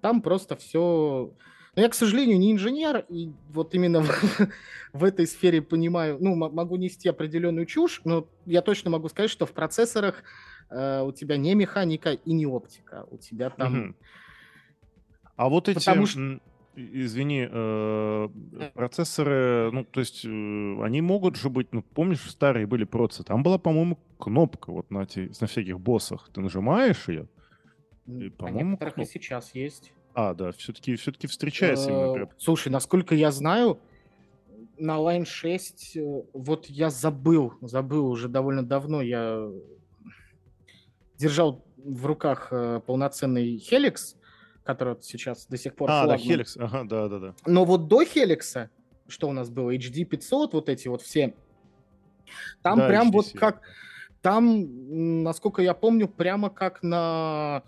[0.00, 1.32] Там просто все...
[1.76, 4.48] Но я, к сожалению, не инженер, и вот именно в,
[4.92, 9.46] в этой сфере понимаю, ну, могу нести определенную чушь, но я точно могу сказать, что
[9.46, 10.24] в процессорах
[10.70, 13.06] э, у тебя не механика и не оптика.
[13.10, 13.94] У тебя там...
[15.36, 15.78] А вот эти...
[15.78, 16.40] Потому что...
[16.80, 18.28] Извини, э,
[18.74, 23.42] процессоры, ну, то есть, э, они могут же быть, ну, помнишь, старые были процессоры, там
[23.42, 27.26] была, по-моему, кнопка вот на, те, на всяких боссах, ты нажимаешь ее,
[28.06, 28.70] и, по-моему...
[28.70, 29.06] некоторых кноп...
[29.08, 29.92] и сейчас есть.
[30.14, 31.90] А, да, все-таки все встречается.
[31.90, 33.80] Э, слушай, насколько я знаю,
[34.78, 35.98] на Line 6,
[36.32, 39.50] вот я забыл, забыл уже довольно давно, я
[41.18, 44.16] держал в руках э, полноценный Helix,
[44.64, 46.26] который вот сейчас до сих пор А, флагман.
[46.26, 47.34] да, Helix, ага, да-да-да.
[47.46, 48.68] Но вот до Helix,
[49.08, 51.34] что у нас было, HD 500, вот эти вот все,
[52.62, 53.12] там да, прям HDC.
[53.12, 53.62] вот как...
[54.20, 57.62] Там, насколько я помню, прямо как на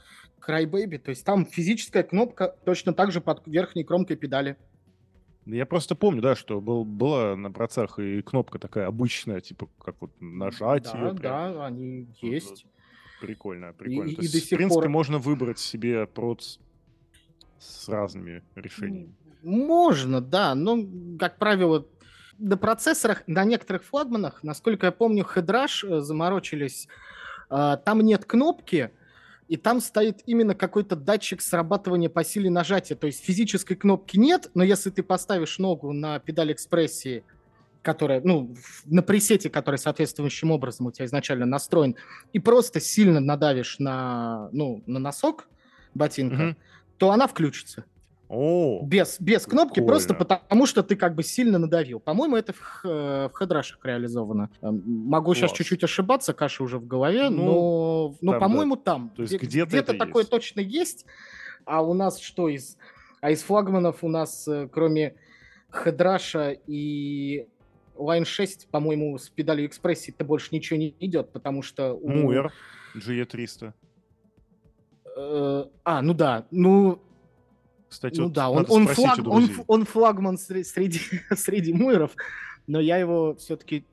[0.45, 4.57] Crybaby, то есть там физическая кнопка точно так же под верхней кромкой педали.
[5.47, 9.95] Я просто помню, да, что был, была на процессах и кнопка такая обычная, типа как
[10.01, 11.13] вот нажать да, ее.
[11.13, 12.67] Да, да, они есть.
[13.21, 14.11] Прикольно, прикольно.
[14.11, 14.89] И, То и есть, до сих в принципе, пор...
[14.89, 16.59] можно выбрать себе проц
[17.59, 19.15] с разными решениями.
[19.43, 20.79] Можно, да, но,
[21.19, 21.87] как правило,
[22.39, 26.89] на процессорах, на некоторых флагманах, насколько я помню, Headrush э, заморочились,
[27.49, 28.91] а, там нет кнопки,
[29.49, 32.97] и там стоит именно какой-то датчик срабатывания по силе нажатия.
[32.97, 37.25] То есть физической кнопки нет, но если ты поставишь ногу на педаль экспрессии,
[37.83, 41.97] которая, ну, на пресете, который соответствующим образом у тебя изначально настроен,
[42.33, 45.49] и просто сильно надавишь на, ну, на носок
[45.95, 46.57] ботинка, mm-hmm.
[46.99, 47.85] то она включится.
[48.33, 49.89] О, без, без кнопки, прикольно.
[49.89, 51.99] просто потому что ты как бы сильно надавил.
[51.99, 54.51] По-моему, это в, э, в хедрашах реализовано.
[54.63, 55.39] Эм, могу Класс.
[55.39, 58.83] сейчас чуть-чуть ошибаться, каша уже в голове, ну, но, но по-моему, да.
[58.83, 59.11] там.
[59.17, 60.31] То есть где-то, где-то такое есть.
[60.31, 61.07] точно есть.
[61.65, 62.77] А у нас что из...
[63.21, 65.17] А из флагманов у нас, э, кроме
[65.71, 67.49] хедраша и
[68.01, 71.93] Line 6, по-моему, с педалью экспрессии то больше ничего не идет, потому что...
[71.95, 72.09] У...
[72.09, 72.53] Муэр
[72.97, 73.73] GE300.
[75.17, 76.47] Э, а, ну да.
[76.51, 77.03] Ну,
[77.89, 81.01] кстати, ну вот да, он, он, флаг, он, он флагман среди,
[81.35, 82.13] среди муэров,
[82.67, 83.85] но я его все-таки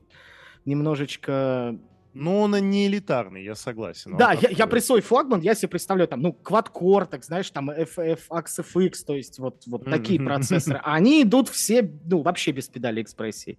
[0.64, 1.78] немножечко...
[2.14, 4.16] Ну, он не элитарный, я согласен.
[4.16, 8.20] Да, я, я при свой флагман, я себе представляю там, ну, так знаешь, там FF,
[8.30, 10.80] AXFX, то есть вот, вот такие процессоры.
[10.82, 13.58] Они идут все, ну, вообще без педали экспрессии.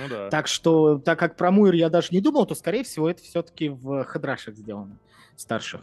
[0.00, 0.30] Ну да.
[0.30, 3.68] Так что, так как про Муэр я даже не думал, то, скорее всего, это все-таки
[3.68, 4.96] в хедрашах сделано,
[5.36, 5.82] старших.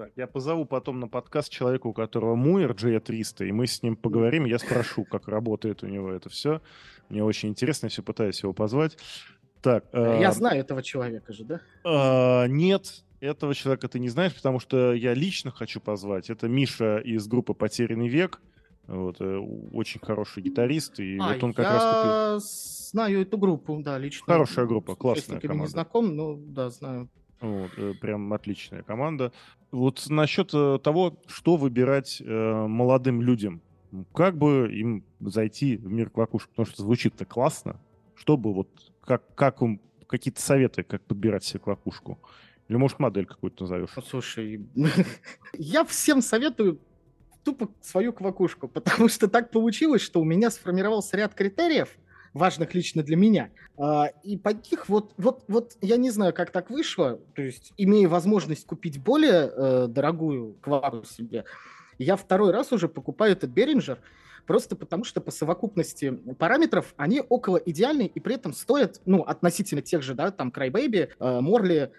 [0.00, 3.96] Так, я позову потом на подкаст человека, у которого Муэр G300, и мы с ним
[3.96, 6.62] поговорим, я спрошу, как работает у него это все.
[7.10, 8.96] Мне очень интересно, я все пытаюсь его позвать.
[9.62, 11.60] Так, я э, знаю этого человека же, да?
[11.84, 16.30] Э, нет, этого человека ты не знаешь, потому что я лично хочу позвать.
[16.30, 18.40] Это Миша из группы «Потерянный век».
[18.86, 19.36] Вот, э,
[19.72, 22.90] очень хороший гитарист, и а, вот он как я раз купил...
[22.90, 24.24] знаю эту группу, да, лично.
[24.26, 25.62] Хорошая группа, классная команда.
[25.62, 27.08] не знаком, но да, знаю.
[27.40, 29.32] Вот, э, прям отличная команда.
[29.70, 33.60] Вот насчет э, того, что выбирать э, молодым людям.
[34.12, 36.50] Как бы им зайти в мир квакушек?
[36.50, 37.80] Потому что звучит-то классно.
[38.20, 38.68] Чтобы вот,
[39.00, 42.18] как, как им, какие-то советы, как подбирать себе квакушку?
[42.68, 43.90] Или, может, модель какую-то назовешь?
[44.08, 44.66] Слушай,
[45.54, 46.80] я всем советую
[47.42, 51.88] тупо свою квакушку, потому что так получилось, что у меня сформировался ряд критериев–
[52.32, 53.50] важных лично для меня.
[53.76, 57.72] А, и под них вот, вот, вот я не знаю, как так вышло, то есть
[57.76, 61.44] имея возможность купить более э, дорогую квару себе,
[61.98, 63.98] я второй раз уже покупаю этот Беринджер,
[64.46, 69.82] просто потому что по совокупности параметров они около идеальные и при этом стоят, ну, относительно
[69.82, 71.92] тех же, да, там, Crybaby, э, Морли,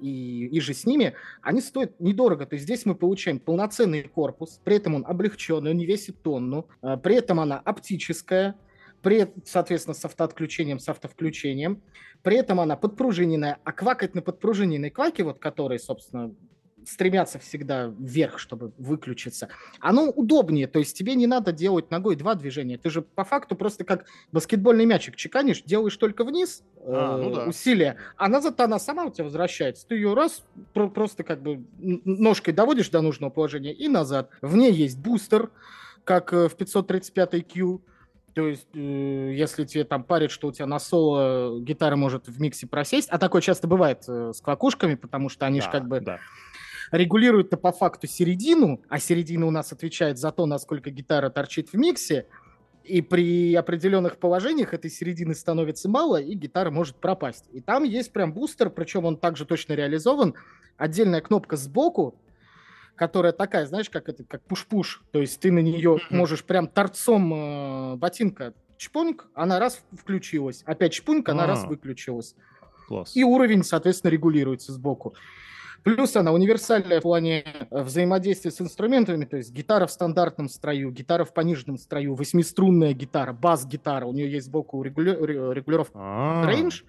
[0.00, 2.46] и, и же с ними, они стоят недорого.
[2.46, 6.68] То есть здесь мы получаем полноценный корпус, при этом он облегченный, он не весит тонну,
[6.82, 8.56] э, при этом она оптическая,
[9.02, 11.82] при, соответственно, с автоотключением, с автовключением.
[12.22, 16.34] При этом она подпружиненная, а квакать на подпружиненной кваке, вот которые, собственно,
[16.88, 19.48] стремятся всегда вверх, чтобы выключиться,
[19.80, 23.56] оно удобнее, то есть тебе не надо делать ногой два движения, ты же по факту
[23.56, 27.44] просто как баскетбольный мячик чеканишь, делаешь только вниз а, ну э, да.
[27.46, 31.64] усилия, а назад она сама у тебя возвращается, ты ее раз про- просто как бы
[31.78, 34.30] ножкой доводишь до нужного положения и назад.
[34.40, 35.50] В ней есть бустер,
[36.04, 37.80] как э, в 535 Q.
[38.34, 42.40] То есть, э, если тебе там парит, что у тебя на соло гитара может в
[42.40, 45.88] миксе просесть, а такое часто бывает э, с квакушками, потому что они Да, же как
[45.88, 46.18] бы да.
[46.90, 51.74] Регулируют-то по факту середину, а середина у нас отвечает за то, насколько гитара торчит в
[51.74, 52.26] миксе,
[52.84, 57.44] и при определенных положениях этой середины становится мало, и гитара может пропасть.
[57.52, 60.34] И там есть прям бустер, причем он также точно реализован.
[60.78, 62.14] Отдельная кнопка сбоку,
[62.94, 65.02] которая такая, знаешь, как это, как пуш-пуш.
[65.12, 70.62] То есть ты на нее можешь прям торцом э, ботинка чпуньк, она раз включилась.
[70.64, 71.66] Опять чпуньк, она раз А.
[71.66, 72.34] выключилась.
[72.86, 73.14] Класс.
[73.14, 75.14] И уровень, соответственно, регулируется сбоку.
[75.84, 80.90] Плюс она универсальная в плане э, взаимодействия с инструментами, то есть гитара в стандартном строю,
[80.90, 86.46] гитара в пониженном строю, восьмиструнная гитара, бас-гитара, у нее есть сбоку регуля- ре- регулировка А,
[86.46, 86.82] рейндж,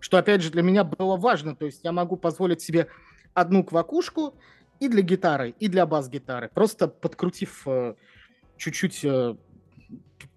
[0.00, 2.86] что, опять же, для меня было важно, то есть я могу позволить себе
[3.34, 4.34] одну квакушку
[4.80, 7.94] и для гитары, и для бас-гитары, просто подкрутив э,
[8.56, 9.34] чуть-чуть э,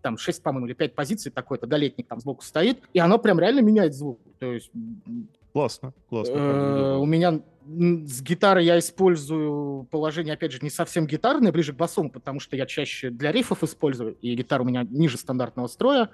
[0.02, 3.60] там 6, по-моему, или 5 позиций такой-то, голетник там сбоку стоит, и оно прям реально
[3.62, 4.20] меняет звук.
[4.40, 4.72] То есть
[5.54, 6.98] Классно, классно.
[7.00, 12.10] У меня с гитарой я использую положение, опять же, не совсем гитарное, ближе к басу,
[12.10, 16.10] потому что я чаще для рифов использую, и гитара у меня ниже стандартного строя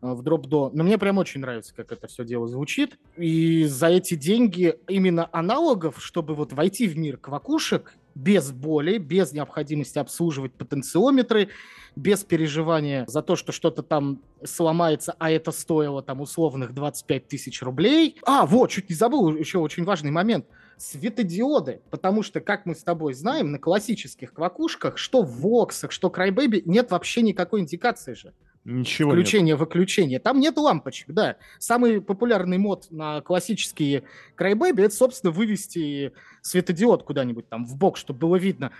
[0.00, 0.70] э, в дроп-до.
[0.72, 2.98] Но мне прям очень нравится, как это все дело звучит.
[3.16, 9.32] И за эти деньги именно аналогов, чтобы вот войти в мир квакушек без боли, без
[9.32, 11.50] необходимости обслуживать потенциометры,
[11.94, 17.62] без переживания за то, что что-то там сломается, а это стоило там условных 25 тысяч
[17.62, 18.18] рублей.
[18.24, 20.46] А, вот, чуть не забыл, еще очень важный момент.
[20.78, 26.08] Светодиоды, потому что, как мы с тобой знаем, на классических квакушках, что в Воксах, что
[26.08, 28.32] Crybaby, нет вообще никакой индикации же.
[28.64, 29.12] Ничего.
[29.12, 30.18] Включение-выключение.
[30.18, 31.36] Там нет лампочек, да.
[31.58, 34.04] Самый популярный мод на классические
[34.36, 36.12] Crybaby, это, собственно, вывести
[36.42, 38.72] светодиод куда-нибудь там в бок, чтобы было видно,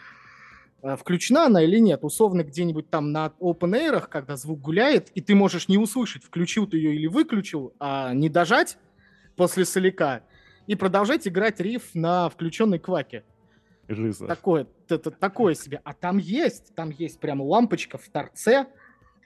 [0.82, 2.00] э, включена она или нет.
[2.02, 6.66] Условно, где-нибудь там на open air, когда звук гуляет, и ты можешь не услышать, включил
[6.66, 8.76] ты ее или выключил, а не дожать
[9.36, 10.22] после соляка
[10.68, 13.24] и продолжать играть риф на включенной кваке.
[13.88, 14.26] Жиза.
[14.26, 15.80] Такое, это, такое себе.
[15.82, 18.66] А там есть, там есть прям лампочка в торце.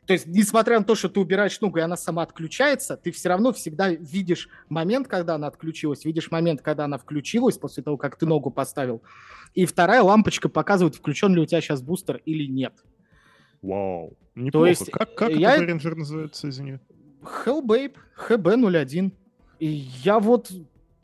[0.07, 3.28] То есть, несмотря на то, что ты убираешь ногу, и она сама отключается, ты все
[3.28, 8.16] равно всегда видишь момент, когда она отключилась, видишь момент, когда она включилась после того, как
[8.16, 9.02] ты ногу поставил.
[9.55, 12.72] И вторая лампочка показывает, включен ли у тебя сейчас бустер или нет.
[13.62, 14.16] Вау.
[14.37, 14.68] Неплохо.
[14.68, 16.78] есть, как как я- этот рейнджер называется, извини?
[17.22, 17.96] Hellbabe,
[18.28, 19.12] HB01.
[19.59, 20.50] И я вот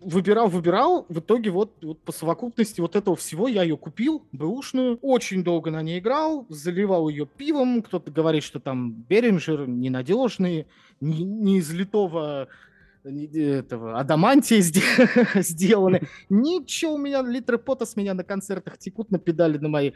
[0.00, 4.98] выбирал, выбирал, в итоге вот, вот по совокупности вот этого всего я ее купил, бэушную,
[5.02, 10.66] очень долго на ней играл, заливал ее пивом, кто-то говорит, что там Беринджер ненадежный,
[11.00, 12.48] не, не из литого
[13.04, 14.82] не- этого адамантия сде-
[15.42, 16.02] сделаны.
[16.28, 19.92] Ничего у меня, литры пота с меня на концертах текут на педали на мои.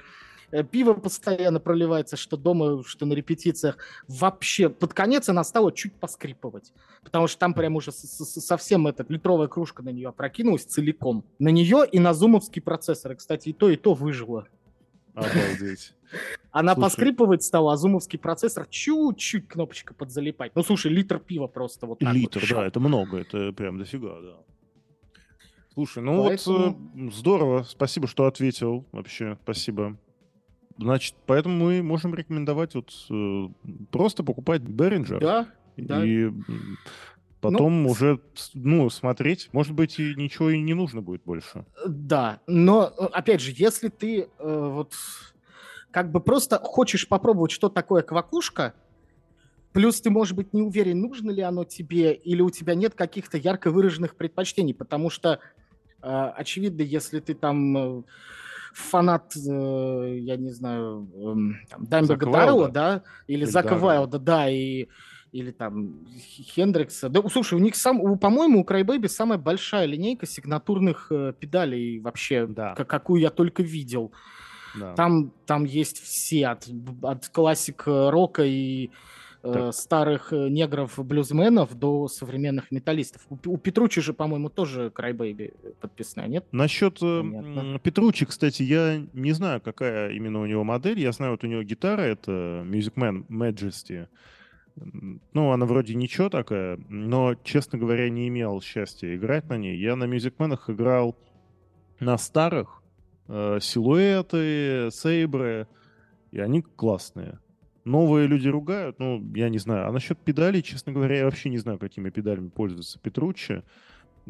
[0.53, 3.79] Э, Пиво постоянно проливается, что дома, что на репетициях.
[4.07, 6.73] Вообще, под конец она стала чуть поскрипывать.
[7.03, 11.25] Потому что там прям уже совсем эта литровая кружка на нее опрокинулась целиком.
[11.39, 13.13] На нее и на зумовский процессор.
[13.13, 14.47] И, кстати, и то, и то выжило.
[15.15, 15.95] Обалдеть.
[16.51, 16.85] Она Слушай.
[16.87, 20.53] поскрипывать стала, а зумовский процессор чуть-чуть кнопочка подзалипать.
[20.55, 22.59] Ну, слушай, литр пива просто вот так вот Литр, шел.
[22.59, 24.37] да, это много, это прям дофига, да.
[25.73, 26.77] Слушай, ну Поэтому- вот
[27.09, 29.97] э, здорово, спасибо, что ответил вообще, спасибо.
[30.83, 33.49] Значит, поэтому мы можем рекомендовать вот э,
[33.91, 36.05] просто покупать Behringer Да, да.
[36.05, 36.31] и
[37.41, 41.65] потом уже с- ну смотреть, может быть и ничего и не нужно будет больше.
[41.87, 44.93] Да, но опять же, если ты э, вот
[45.91, 48.75] как бы просто хочешь попробовать, что такое квакушка,
[49.73, 53.37] плюс ты, может быть, не уверен, нужно ли оно тебе, или у тебя нет каких-то
[53.39, 55.41] ярко выраженных предпочтений, потому что,
[56.03, 58.03] э, очевидно, если ты там э,
[58.75, 61.09] фанат, э, я не знаю,
[61.71, 63.87] там, Даймберга Зака Даррелла, да, или Или Зака Даррелла.
[63.87, 64.87] Вайлда, да, и
[65.33, 66.05] или там
[66.55, 67.09] Хендрикса.
[67.09, 72.01] Да, слушай, у них сам, у- по-моему, у Crybaby самая большая линейка сигнатурных э, педалей
[72.01, 72.75] вообще, Да.
[72.75, 74.13] ка- какую я только видел.
[74.79, 74.95] Да.
[74.95, 76.69] Там, там есть все, от,
[77.03, 78.91] от классик э, рока и э,
[79.43, 79.75] Так.
[79.75, 83.23] старых э, негров-блюзменов до современных металлистов.
[83.29, 86.47] У, у Петручи же, по-моему, тоже Crybaby подписная, нет?
[86.53, 87.81] Насчет э, Понятно.
[87.81, 91.01] Петручи, кстати, я не знаю, какая именно у него модель.
[91.01, 94.07] Я знаю, вот у него гитара, это Music Man Majesty.
[94.77, 99.77] Ну, она вроде ничего такая, но, честно говоря, не имел счастья играть на ней.
[99.77, 101.17] Я на Music Man играл
[102.01, 102.83] на старых,
[103.29, 105.67] э, силуэты, сейбры,
[106.31, 107.39] и они классные.
[107.85, 109.89] Новые люди ругают, ну, я не знаю.
[109.89, 113.63] А насчет педалей, честно говоря, я вообще не знаю, какими педалями пользуется Петруччи.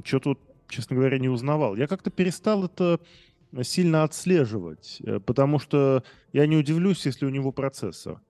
[0.03, 1.76] Что-то, вот, честно говоря, не узнавал.
[1.76, 2.98] Я как-то перестал это
[3.62, 8.22] сильно отслеживать, э, потому что я не удивлюсь, если у него процессор.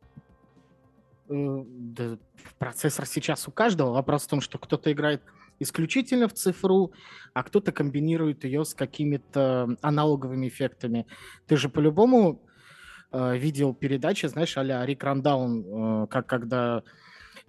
[1.28, 2.18] Э, да,
[2.58, 3.92] процессор сейчас у каждого.
[3.92, 5.22] Вопрос в том, что кто-то играет
[5.60, 6.92] исключительно в цифру,
[7.32, 11.06] а кто-то комбинирует ее с какими-то аналоговыми эффектами.
[11.46, 12.42] Ты же по-любому
[13.12, 16.82] э, видел передачи, знаешь, а-ля Рик Рандаун, э, как когда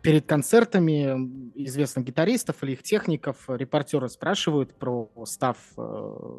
[0.01, 5.81] перед концертами известных гитаристов или их техников репортеры спрашивают про став, э,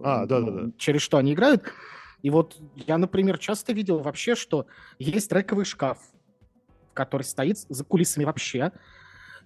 [0.04, 0.72] а, да, ну, да, да.
[0.76, 1.64] через что они играют.
[2.22, 4.66] И вот я, например, часто видел вообще, что
[4.98, 5.98] есть трековый шкаф,
[6.92, 8.72] который стоит за кулисами вообще,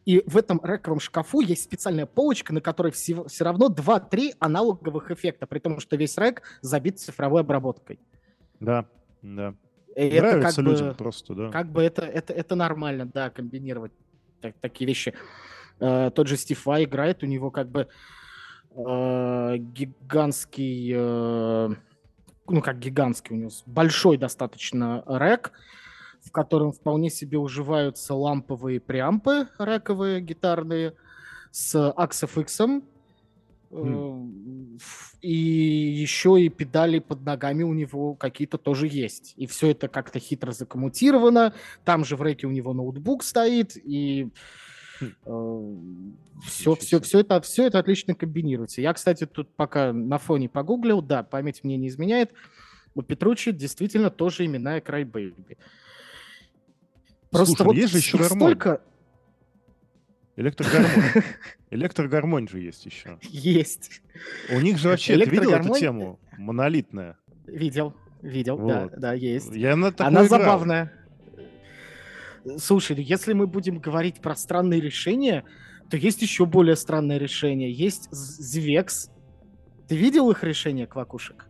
[0.05, 5.11] и в этом рековом шкафу есть специальная полочка, на которой все, все равно 2-3 аналоговых
[5.11, 8.01] эффекта, при том, что весь рек забит цифровой обработкой.
[8.59, 8.87] Да,
[9.22, 9.55] да.
[10.07, 11.51] Это как людям бы, просто, да.
[11.51, 13.92] Как бы это, это, это нормально, да, комбинировать
[14.40, 15.14] так, такие вещи.
[15.80, 17.88] Э, тот же Стив Вай играет, у него как бы
[18.76, 21.68] э, гигантский, э,
[22.49, 25.53] ну как гигантский, у него большой достаточно рек,
[26.24, 30.94] в котором вполне себе уживаются ламповые преампы рековые, гитарные,
[31.51, 32.82] с AXFX,
[33.71, 34.81] mm.
[35.21, 39.35] и еще и педали под ногами у него какие-то тоже есть.
[39.37, 41.55] И все это как-то хитро закоммутировано.
[41.85, 44.29] Там же в реке у него ноутбук стоит, и
[46.45, 48.81] все, все, все, это, все это отлично комбинируется.
[48.81, 52.33] Я, кстати, тут пока на фоне погуглил, да, память мне не изменяет.
[52.95, 55.57] У Петручи действительно тоже именная Crybaby.
[57.31, 58.83] Просто Слушай, вот есть же еще столько...
[60.39, 61.24] Электрогармонь.
[61.70, 63.18] Электрогармонь же есть еще.
[63.22, 64.03] Есть.
[64.51, 66.20] У них же вообще, ты видел эту тему?
[66.39, 67.18] Монолитная.
[67.49, 68.68] Видел, видел, вот.
[68.68, 69.53] да, да, есть.
[69.53, 70.28] Я на Она играл.
[70.28, 70.93] забавная.
[72.59, 75.43] Слушай, ну если мы будем говорить про странные решения,
[75.91, 77.72] то есть еще более странное решение.
[77.72, 79.11] Есть Звекс.
[79.89, 81.47] Ты видел их решение, Квакушек?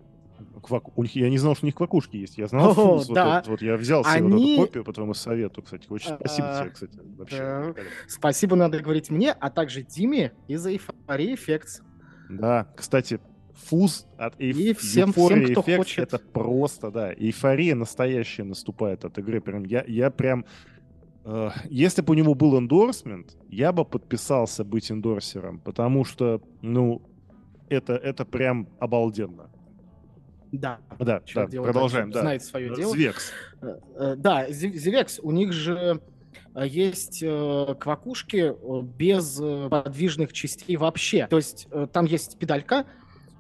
[0.63, 0.97] Квак...
[0.97, 2.39] У них, я не знал, что у них квакушки есть.
[2.39, 3.43] Я знал О, фуз, да.
[3.47, 4.31] вот, я взял себе Они...
[4.31, 5.87] вот эту копию по твоему совету, кстати.
[5.89, 6.99] Очень спасибо а, тебе, кстати.
[7.17, 7.37] Вообще.
[7.37, 7.75] Да.
[8.07, 11.83] Спасибо надо говорить мне, а также Диме из-за эйфории Effects.
[12.29, 13.21] Да, кстати,
[13.55, 14.57] фуз от эйф...
[14.57, 15.99] И всем, всем, кто Effects, хочет.
[15.99, 19.41] это просто, да, эйфория настоящая наступает от игры.
[19.41, 20.45] Прям, я, я прям...
[21.25, 27.03] Э, если бы у него был эндорсмент, я бы подписался быть эндорсером, потому что, ну,
[27.69, 29.51] это, это прям обалденно.
[30.53, 32.11] Да, да, да продолжаем.
[32.11, 32.21] Да.
[32.21, 32.93] Знает свое дело.
[32.93, 33.33] Звекс.
[33.61, 36.01] Э, э, да, Звекс, у них же
[36.55, 38.55] э, есть квакушки
[38.97, 39.41] без
[39.71, 41.27] подвижных частей вообще.
[41.29, 42.87] То есть там есть педалька,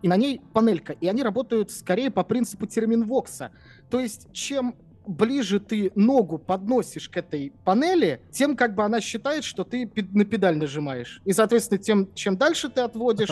[0.03, 3.51] и на ней панелька, и они работают скорее по принципу терминвокса.
[3.91, 4.77] То есть чем
[5.09, 10.25] ближе ты ногу подносишь к этой панели, тем как бы она считает, что ты на
[10.25, 11.23] педаль нажимаешь.
[11.25, 13.31] И, соответственно, тем, чем дальше ты отводишь,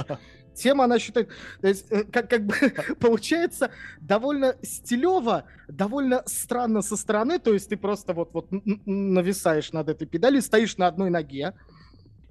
[0.56, 1.28] тем она считает...
[1.60, 2.54] То есть, э, как, как бы
[3.00, 9.88] получается довольно стилево, довольно странно со стороны, то есть ты просто вот, вот нависаешь над
[9.88, 11.54] этой педалью, стоишь на одной ноге,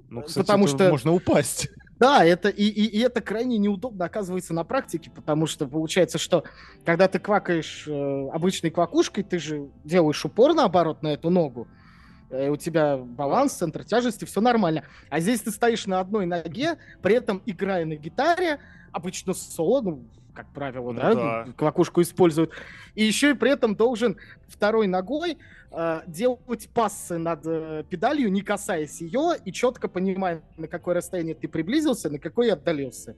[0.09, 1.69] ну, кстати, потому что можно упасть.
[1.97, 6.43] Да, это и, и, и это крайне неудобно оказывается на практике, потому что получается, что
[6.83, 11.84] когда ты квакаешь э, обычной квакушкой, ты же делаешь упор наоборот на эту ногу, э,
[12.49, 14.83] у тебя баланс, центр тяжести, все нормально.
[15.09, 18.59] А здесь ты стоишь на одной ноге, при этом играя на гитаре,
[18.91, 22.51] обычно соло, ну, как правило, ну, да, да, квакушку используют.
[22.93, 24.17] И еще и при этом должен
[24.47, 25.37] второй ногой
[25.71, 31.35] э, делать пассы над э, педалью, не касаясь ее, и четко понимая, на какое расстояние
[31.35, 33.15] ты приблизился, на какое отдалился.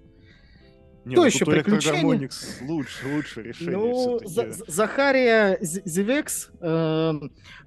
[1.07, 2.29] Не, Кто ну, еще приключение?
[2.61, 3.77] лучше, лучше решение.
[3.77, 4.19] Ну,
[4.67, 7.13] Захария Зевекс э,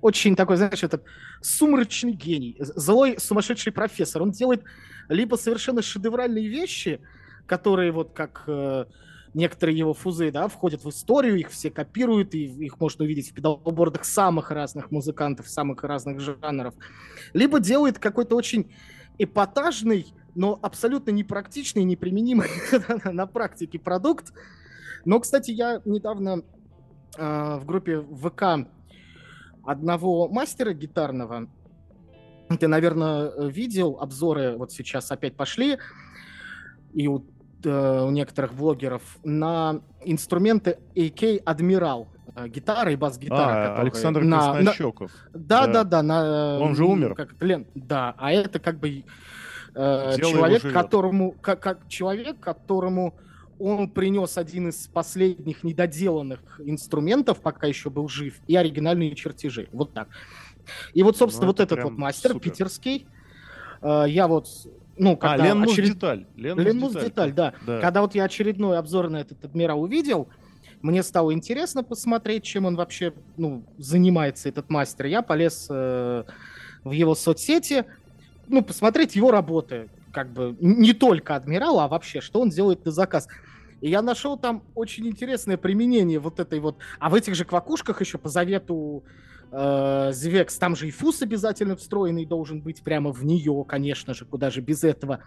[0.02, 1.04] очень такой, знаешь, этот
[1.40, 4.20] сумрачный гений, злой сумасшедший профессор.
[4.20, 4.62] Он делает
[5.08, 7.00] либо совершенно шедевральные вещи,
[7.46, 8.84] которые вот как э,
[9.32, 13.32] некоторые его фузы, да, входят в историю, их все копируют, и их можно увидеть в
[13.34, 16.74] педалбордах самых разных музыкантов, самых разных жанров.
[17.32, 18.70] Либо делает какой-то очень
[19.16, 22.48] эпатажный, но абсолютно непрактичный, неприменимый
[23.04, 24.32] на практике продукт.
[25.04, 26.42] Но, кстати, я недавно
[27.16, 28.68] э, в группе ВК
[29.64, 31.48] одного мастера гитарного,
[32.58, 35.78] ты, наверное, видел обзоры, вот сейчас опять пошли,
[36.92, 37.24] и у
[37.64, 43.76] Э, у некоторых блогеров на инструменты AK Адмирал э, гитара и бас-гитара.
[43.76, 45.12] А, Александр на, Краснощеков.
[45.32, 46.02] На, да, да, да, да.
[46.02, 47.14] На, Он же умер.
[47.14, 49.04] Как, Лен, да, а это как бы
[49.74, 53.14] э, человек, которому, как, как человек, которому
[53.58, 59.68] он принес один из последних недоделанных инструментов, пока еще был жив, и оригинальные чертежи.
[59.72, 60.08] Вот так.
[60.94, 62.50] И вот, собственно, ну, вот этот вот мастер супер.
[62.50, 63.06] питерский,
[63.82, 64.48] э, я вот
[64.96, 65.94] ну, а, когда а, Ленмус очеред...
[65.94, 66.26] деталь.
[66.36, 67.54] Ленмус, Ленмус деталь, деталь да.
[67.66, 67.80] да.
[67.80, 70.28] Когда вот я очередной обзор на этот адмирал увидел,
[70.82, 75.06] Мне стало интересно посмотреть, чем он вообще ну, занимается, этот мастер.
[75.06, 76.24] Я полез э,
[76.84, 77.84] в его соцсети,
[78.50, 79.88] ну, посмотреть его работы.
[80.12, 83.28] Как бы не только адмирал, а вообще, что он делает на заказ.
[83.80, 86.76] И я нашел там очень интересное применение вот этой вот...
[86.98, 89.04] А в этих же квакушках еще по завету
[89.52, 94.24] э, Звекс, там же и фус обязательно встроенный должен быть прямо в нее, конечно же,
[94.24, 95.20] куда же без этого.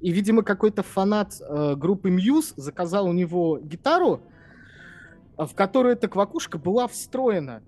[0.00, 4.22] И, видимо, какой-то фанат э, группы Muse заказал у него гитару,
[5.36, 7.62] в которую эта квакушка была встроена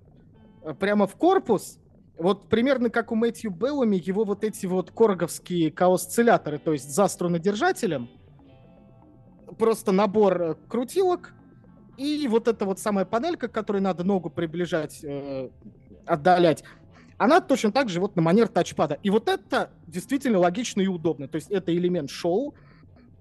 [0.62, 1.78] э, прямо в корпус,
[2.18, 7.08] вот примерно как у Мэтью Беллами, его вот эти вот короговские каосцилляторы, то есть за
[7.08, 8.08] струнодержателем,
[9.58, 11.34] просто набор э, крутилок,
[11.96, 15.50] и вот эта вот самая панелька, которой надо ногу приближать, э,
[16.04, 16.62] отдалять,
[17.18, 18.98] она точно так же вот на манер тачпада.
[19.02, 21.28] И вот это действительно логично и удобно.
[21.28, 22.54] То есть это элемент шоу,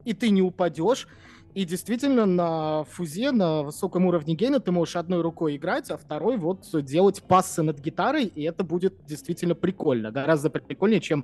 [0.03, 1.07] и ты не упадешь.
[1.55, 6.35] И действительно на фузе, на высоком уровне гейна ты можешь одной рукой играть, а второй
[6.35, 10.11] вот делать пассы над гитарой, и это будет действительно прикольно.
[10.11, 11.23] Гораздо прикольнее, чем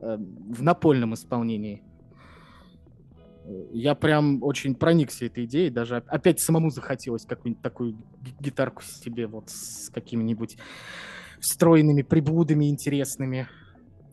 [0.00, 1.82] э, в напольном исполнении.
[3.72, 7.98] Я прям очень проникся этой идеей, даже опять самому захотелось какую-нибудь такую
[8.40, 10.56] гитарку себе вот с какими-нибудь
[11.40, 13.48] встроенными прибудами интересными.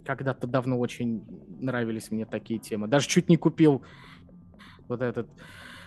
[0.03, 1.23] Когда-то давно очень
[1.61, 2.89] нравились мне такие темы.
[2.89, 3.83] Даже чуть не купил
[4.89, 5.29] вот этот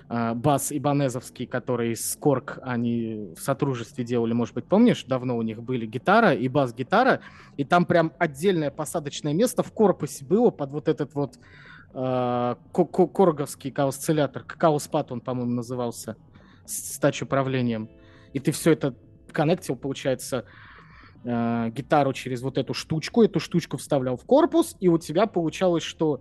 [0.09, 5.42] э, бас ибанезовский, который с Корк они в сотрудничестве делали, может быть, помнишь, давно у
[5.42, 7.20] них были гитара и бас-гитара,
[7.57, 11.34] и там прям отдельное посадочное место в корпусе было под вот этот вот
[11.92, 16.16] э, корговский осциллятор, какаоспад он, по-моему, назывался,
[16.64, 17.90] с, с тач-управлением.
[18.32, 18.94] И ты все это
[19.32, 20.44] коннектил, получается,
[21.24, 25.82] э, гитару через вот эту штучку, эту штучку вставлял в корпус, и у тебя получалось,
[25.82, 26.20] что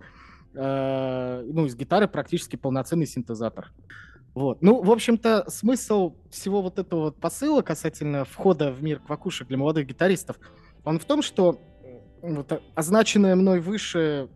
[0.53, 3.71] э, ну, из гитары практически полноценный синтезатор.
[4.33, 4.61] Вот.
[4.61, 9.57] Ну, в общем-то, смысл всего вот этого вот посыла касательно входа в мир квакушек для
[9.57, 10.37] молодых гитаристов,
[10.83, 11.59] он в том, что
[12.21, 14.29] вот, означенная мной выше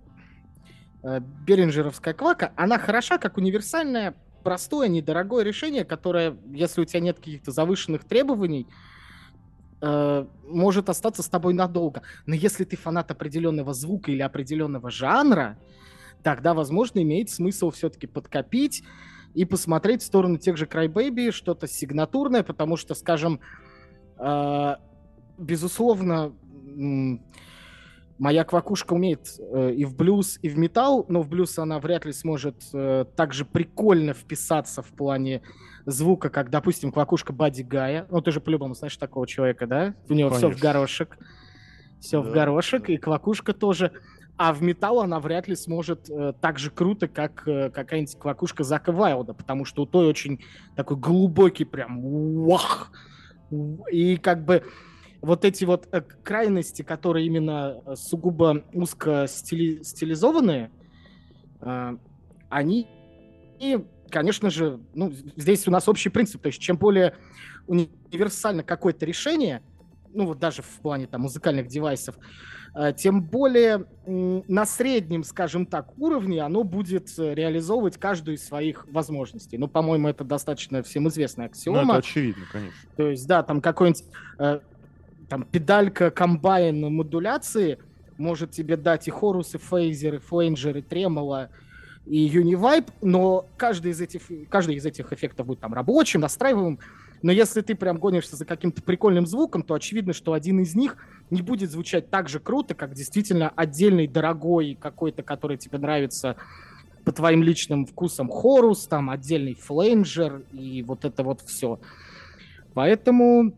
[1.03, 7.18] э, Беринджеровская квака, она хороша как универсальное, простое, недорогое решение, которое, если у тебя нет
[7.18, 8.68] каких-то завышенных требований,
[9.82, 12.01] э, может остаться с тобой надолго.
[12.26, 15.57] Но если ты фанат определенного звука или определенного жанра,
[16.26, 18.84] тогда, возможно, имеет смысл все-таки подкопить
[19.36, 23.41] и посмотреть в сторону тех же Crybaby, что-то сигнатурное, потому что, скажем,
[24.17, 24.76] э,
[25.38, 26.34] безусловно,
[28.17, 32.05] моя квакушка умеет э, и в блюз, и в металл, но в блюз она вряд
[32.05, 35.43] ли сможет э, так же прикольно вписаться в плане
[35.86, 38.07] звука, как, допустим, квакушка Бади Гая.
[38.09, 39.93] Ну, ты же по-любому знаешь такого человека, да?
[40.09, 40.49] У него Конечно.
[40.49, 41.19] все в горошек.
[41.99, 42.93] Все да, в горошек, да.
[42.93, 43.91] и квакушка тоже.
[44.38, 48.64] А в металл она вряд ли сможет э, так же круто, как э, какая-нибудь квакушка
[48.64, 50.44] Зака Вайлда, потому что у той очень
[50.76, 52.02] такой глубокий прям
[52.44, 52.92] вах.
[53.90, 54.64] И как бы
[55.22, 60.70] вот эти вот э, крайности, которые именно э, сугубо узко стили стилизованные,
[61.62, 61.98] э,
[62.50, 62.88] они,
[63.60, 67.16] и, конечно же, ну, здесь у нас общий принцип, то есть чем более
[67.68, 69.64] универсально какое-то решение,
[70.14, 72.18] ну вот даже в плане там музыкальных девайсов,
[72.97, 79.57] тем более на среднем, скажем так, уровне оно будет э, реализовывать каждую из своих возможностей.
[79.57, 81.82] Ну, по-моему, это достаточно всем известная аксиома.
[81.84, 82.78] Ну, это очевидно, конечно.
[82.97, 84.03] То есть, да, там какой-нибудь
[84.39, 84.59] э,
[85.30, 87.80] там педалька комбайн модуляции
[88.17, 91.49] может тебе дать и хорус, и фейзер, и флейнджер, и тремоло,
[92.05, 96.80] и юнивайп, но каждый из этих, каждый из этих эффектов будет там рабочим, настраиваемым,
[97.22, 100.97] но если ты прям гонишься за каким-то прикольным звуком, то очевидно, что один из них
[101.30, 106.36] не будет звучать так же круто, как действительно отдельный дорогой какой-то, который тебе нравится
[107.03, 111.80] по твоим личным вкусам хорус, там отдельный флейнджер и вот это вот все.
[112.74, 113.53] Поэтому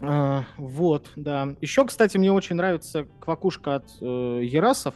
[0.00, 1.54] э, вот, да.
[1.60, 4.94] Еще, кстати, мне очень нравится квакушка от э, Ерасов.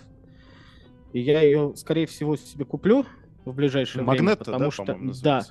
[1.12, 3.04] И я ее, скорее всего, себе куплю
[3.44, 4.36] в ближайшее Магнета, время.
[4.36, 5.42] Потому да, что, да,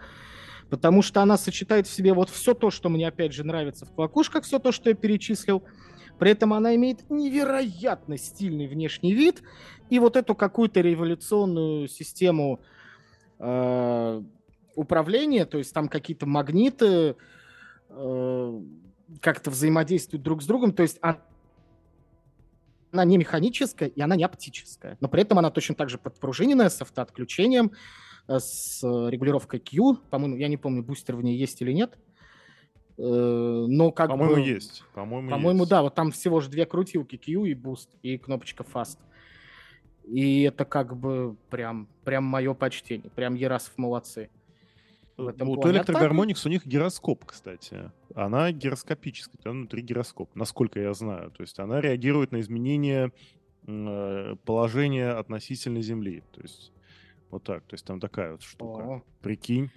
[0.71, 3.93] потому что она сочетает в себе вот все то, что мне, опять же, нравится в
[3.93, 5.63] квакушках, все то, что я перечислил.
[6.17, 9.43] При этом она имеет невероятно стильный внешний вид.
[9.89, 12.61] И вот эту какую-то революционную систему
[13.37, 14.21] э,
[14.75, 17.17] управления, то есть там какие-то магниты
[17.89, 18.61] э,
[19.19, 21.19] как-то взаимодействуют друг с другом, то есть она
[22.93, 26.67] она не механическая и она не оптическая, но при этом она точно так же подпружиненная
[26.67, 27.71] с автоотключением,
[28.27, 29.97] с регулировкой Q.
[30.09, 31.97] По-моему, я не помню, бустер в ней есть или нет.
[32.97, 34.41] Э, но как По-моему, бы...
[34.41, 34.83] есть.
[34.93, 35.69] По-моему, По-моему, есть.
[35.69, 35.81] да.
[35.81, 38.99] Вот там всего же две крутилки Q и Boost, и кнопочка Fast.
[40.05, 43.09] И это как бы прям, прям мое почтение.
[43.11, 44.29] Прям Ерасов молодцы.
[45.17, 45.77] в этом Вот у плане.
[45.77, 47.91] А электрогармоникс у них гироскоп, кстати.
[48.13, 51.31] Она гироскопическая, там внутри гироскоп, насколько я знаю.
[51.31, 53.11] То есть она реагирует на изменения
[53.67, 56.23] э, положения относительно Земли.
[56.33, 56.71] То есть
[57.31, 57.63] вот так.
[57.63, 58.81] То есть там такая вот штука.
[58.81, 59.69] О, Прикинь.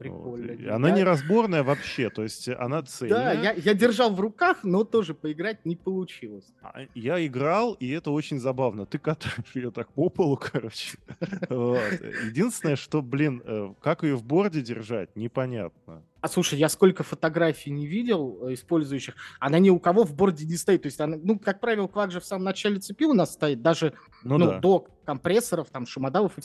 [0.00, 0.36] Вот.
[0.36, 0.50] прикольно.
[0.52, 2.08] И Она Я- неразборная вообще.
[2.10, 3.18] То есть она цельная.
[3.18, 6.44] Да, я, я держал в руках, но тоже поиграть не получилось.
[6.62, 8.86] А, Я играл, и это очень забавно.
[8.86, 10.98] Ты катаешь ее так по полу, короче.
[11.48, 11.80] Вот.
[12.24, 16.02] Единственное, что, блин, э, как ее в борде держать, непонятно.
[16.20, 20.44] А слушай, я сколько фотографий не видел э, использующих, она ни у кого в борде
[20.46, 20.82] не стоит.
[20.82, 23.62] То есть, она, ну, как правило, квак же в самом начале цепи у нас стоит,
[23.62, 23.94] даже
[24.24, 24.58] Ну, ну, да.
[24.58, 26.42] до компрессоров, там, шумодавов и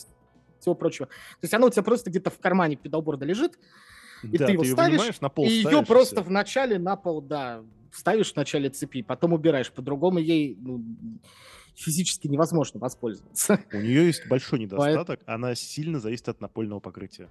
[0.63, 1.07] всего прочего.
[1.07, 3.59] То есть она у тебя просто где-то в кармане педалборда лежит,
[4.23, 6.23] и Да, ты его её ставишь, на пол и ее ставишь, просто всё.
[6.23, 9.71] в начале на пол, да, ставишь в начале цепи, потом убираешь.
[9.71, 10.83] По-другому ей ну,
[11.75, 13.59] физически невозможно воспользоваться.
[13.73, 15.19] У нее есть большой недостаток.
[15.25, 17.29] Она сильно зависит от напольного покрытия.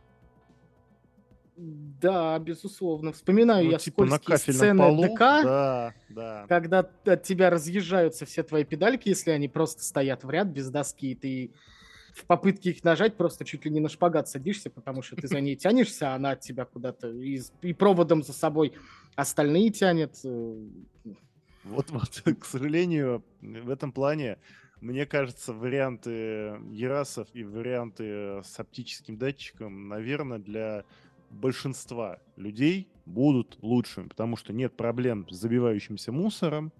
[1.56, 3.12] Да, безусловно.
[3.12, 5.02] Вспоминаю Ну, я типа скользкие сцены полу.
[5.04, 6.46] ДК, Да, да.
[6.48, 11.12] когда от тебя разъезжаются все твои педальки, если они просто стоят в ряд без доски,
[11.12, 11.52] и ты
[12.12, 15.40] в попытке их нажать просто чуть ли не на шпагат садишься, потому что ты за
[15.40, 18.74] ней тянешься, она от тебя куда-то и, и проводом за собой
[19.14, 20.18] остальные тянет.
[21.64, 24.38] Вот, вот, к сожалению, в этом плане,
[24.80, 30.84] мне кажется, варианты Ерасов и варианты с оптическим датчиком, наверное, для
[31.30, 36.72] большинства людей будут лучшими, потому что нет проблем с забивающимся мусором,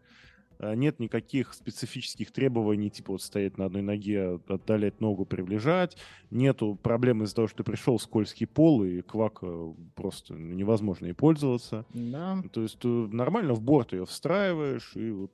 [0.63, 5.97] нет никаких специфических требований, типа вот стоять на одной ноге, отдалять ногу, приближать,
[6.31, 11.85] нету проблем из-за того, что пришел скользкий пол, и квак э, просто невозможно и пользоваться.
[11.93, 12.43] Да.
[12.53, 15.33] То есть ты нормально в борт ее встраиваешь и вот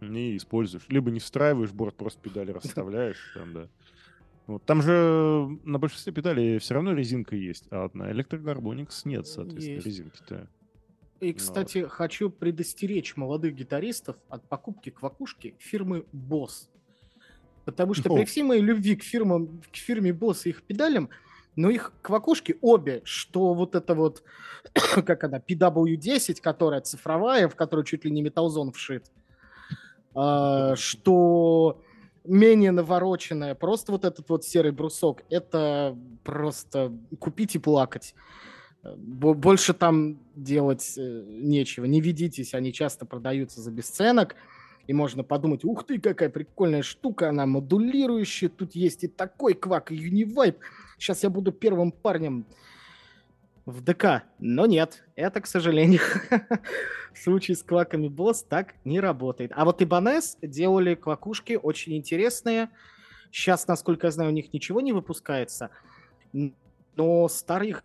[0.00, 0.84] не используешь.
[0.88, 3.32] Либо не встраиваешь борт, просто педали расставляешь.
[3.34, 3.68] Там, да.
[4.46, 4.64] Вот.
[4.64, 10.48] Там же на большинстве педалей все равно резинка есть, а на Electrogarmonix нет, соответственно, резинки-то.
[11.22, 16.68] И, кстати, хочу предостеречь молодых гитаристов от покупки квакушки фирмы Boss.
[17.64, 18.16] Потому что Ну.
[18.16, 21.10] при всей моей любви к, фирмам, к фирме Boss и их педалям,
[21.54, 24.24] но их квакушки обе, что вот это вот,
[24.74, 29.06] как она, PW10, которая цифровая, в которую чуть ли не металлзон вшит,
[30.16, 31.80] а, что
[32.24, 38.16] менее навороченная, просто вот этот вот серый брусок, это просто купить и плакать.
[38.82, 41.84] Бо- Больше там делать э, нечего.
[41.84, 44.34] Не ведитесь, они часто продаются за бесценок.
[44.88, 48.48] И можно подумать, ух ты, какая прикольная штука, она модулирующая.
[48.48, 50.56] Тут есть и такой квак, и Univайп.
[50.98, 52.44] Сейчас я буду первым парнем
[53.64, 54.24] в ДК.
[54.40, 56.00] Но нет, это, к сожалению,
[57.14, 59.52] в случае с кваками босс так не работает.
[59.54, 62.70] А вот Ибанес делали квакушки очень интересные.
[63.30, 65.70] Сейчас, насколько я знаю, у них ничего не выпускается.
[66.96, 67.76] Но старые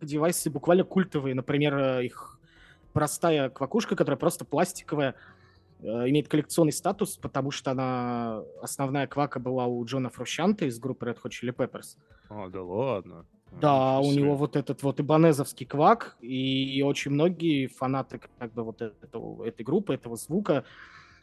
[0.00, 1.34] девайсы буквально культовые.
[1.34, 2.38] Например, э, их
[2.92, 5.14] простая квакушка, которая просто пластиковая,
[5.80, 11.06] э, имеет коллекционный статус, потому что она основная квака была у Джона Фрущанта из группы
[11.06, 11.96] Red Hot Chili Peppers.
[12.28, 13.26] А, да ладно.
[13.60, 18.64] Да, А, у него вот этот вот ибанезовский квак, и очень многие фанаты как бы
[18.64, 20.64] вот этого, этой группы, этого звука а,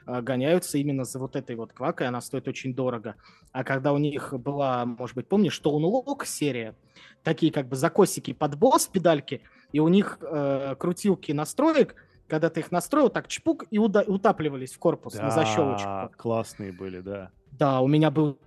[0.06, 3.16] гоняются именно за вот этой вот квакой, она стоит очень дорого.
[3.52, 6.76] А когда у них была, может быть, помнишь, Tone Lock серия,
[7.24, 9.42] такие как бы закосики под босс педальки,
[9.72, 11.96] и у них э, крутилки настроек,
[12.28, 15.86] когда ты их настроил, так чпук, и уда- утапливались в корпус на защелочку.
[15.86, 17.32] Да, классные были, да.
[17.52, 18.38] Да, у меня был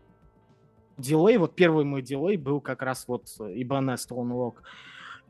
[0.97, 4.55] дилей, вот первый мой дилей был как раз вот Stone Lock.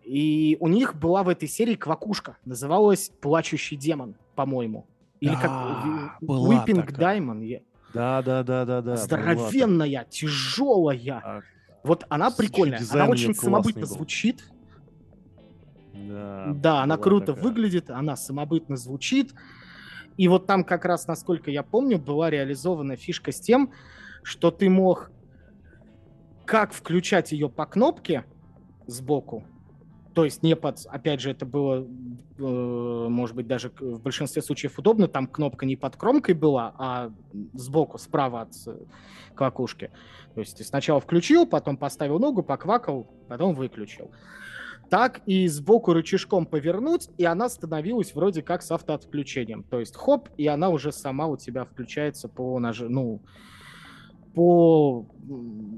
[0.05, 4.87] И у них была в этой серии квакушка, называлась «Плачущий демон», по-моему.
[5.25, 7.18] Или Да, как была Weeping такая.
[7.20, 7.62] Diamond.
[7.95, 8.83] Да, да, да, да, да.
[8.83, 10.99] была Здоровенная, тяжелая.
[10.99, 11.43] такая.
[11.83, 12.81] Вот она прикольная.
[12.91, 13.89] Она очень самобытно был.
[13.89, 14.45] звучит.
[15.95, 17.43] Да, Да, она была круто такая.
[17.45, 19.35] выглядит, она самобытно звучит.
[20.16, 23.72] И вот там как раз, насколько я помню, была реализована фишка с тем,
[24.22, 25.11] что ты мог
[26.45, 28.25] как включать ее по кнопке
[28.87, 29.45] сбоку,
[30.15, 31.87] то есть не под, опять же, это было,
[32.39, 37.12] э, может быть, даже в большинстве случаев удобно, там кнопка не под кромкой была, а
[37.53, 38.77] сбоку, справа от э,
[39.35, 39.91] квакушки.
[40.35, 44.12] То есть ты сначала включил, потом поставил ногу, поквакал, потом выключил.
[44.89, 49.65] Так и сбоку рычажком повернуть, и она становилась вроде как с автоотключением.
[49.65, 52.81] То есть хоп, и она уже сама у тебя включается по наж...
[52.81, 53.21] ну,
[54.35, 55.07] по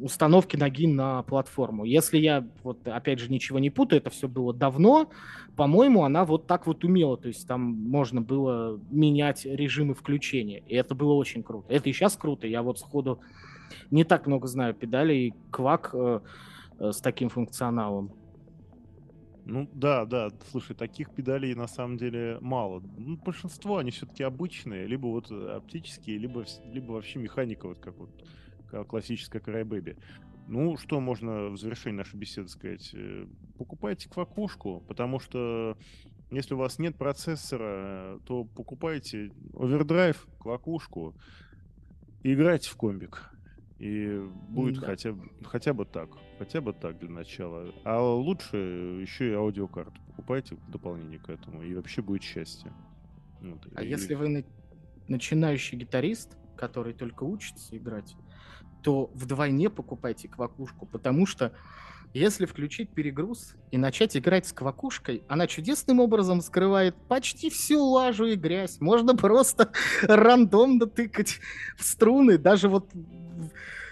[0.02, 1.84] установке ноги на платформу.
[1.84, 5.10] Если я, вот опять же, ничего не путаю, это все было давно,
[5.56, 7.16] по-моему, она вот так вот умела.
[7.16, 10.62] То есть там можно было менять режимы включения.
[10.66, 11.72] И это было очень круто.
[11.72, 12.46] Это и сейчас круто.
[12.46, 13.20] Я вот сходу
[13.90, 16.20] не так много знаю педалей, квак э,
[16.78, 18.12] э, с таким функционалом.
[19.44, 22.82] Ну да, да, слушай, таких педалей на самом деле мало.
[22.98, 28.10] Ну, большинство, они все-таки обычные, либо вот оптические, либо, либо вообще механика, вот как вот
[28.84, 29.98] классическая Crybaby.
[30.48, 32.90] Ну, что можно в завершении нашей беседы сказать?
[32.94, 33.26] Э,
[33.58, 35.76] покупайте квакушку, потому что
[36.30, 41.14] если у вас нет процессора, то покупайте овердрайв, квакушку
[42.22, 43.30] и играйте в комбик.
[43.78, 44.18] И
[44.48, 44.86] будет да.
[44.86, 45.14] хотя,
[45.44, 46.10] хотя бы так.
[46.38, 47.72] Хотя бы так для начала.
[47.84, 51.62] А лучше еще и аудиокарту покупайте в дополнение к этому.
[51.62, 52.72] И вообще будет счастье.
[53.40, 53.66] Вот.
[53.74, 53.88] А и...
[53.88, 54.44] если вы
[55.08, 58.16] начинающий гитарист, который только учится играть,
[58.86, 61.50] то вдвойне покупайте квакушку, потому что
[62.14, 68.26] если включить перегруз и начать играть с квакушкой, она чудесным образом скрывает почти всю лажу
[68.26, 68.80] и грязь.
[68.80, 69.72] Можно просто
[70.02, 71.40] рандомно тыкать
[71.76, 72.88] в струны, даже вот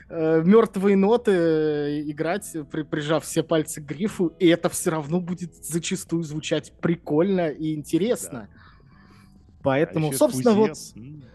[0.08, 5.20] э, мертвые ноты э, играть, при, прижав все пальцы к грифу, и это все равно
[5.20, 8.48] будет зачастую звучать прикольно и интересно.
[8.48, 8.60] Да.
[9.64, 10.92] Поэтому, а собственно, фузес.
[10.94, 11.33] вот...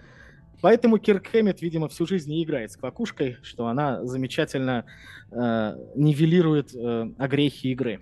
[0.62, 4.86] Поэтому Кирк Хэммет, видимо, всю жизнь не играет с квакушкой, что она замечательно
[5.32, 8.02] э, нивелирует э, огрехи игры.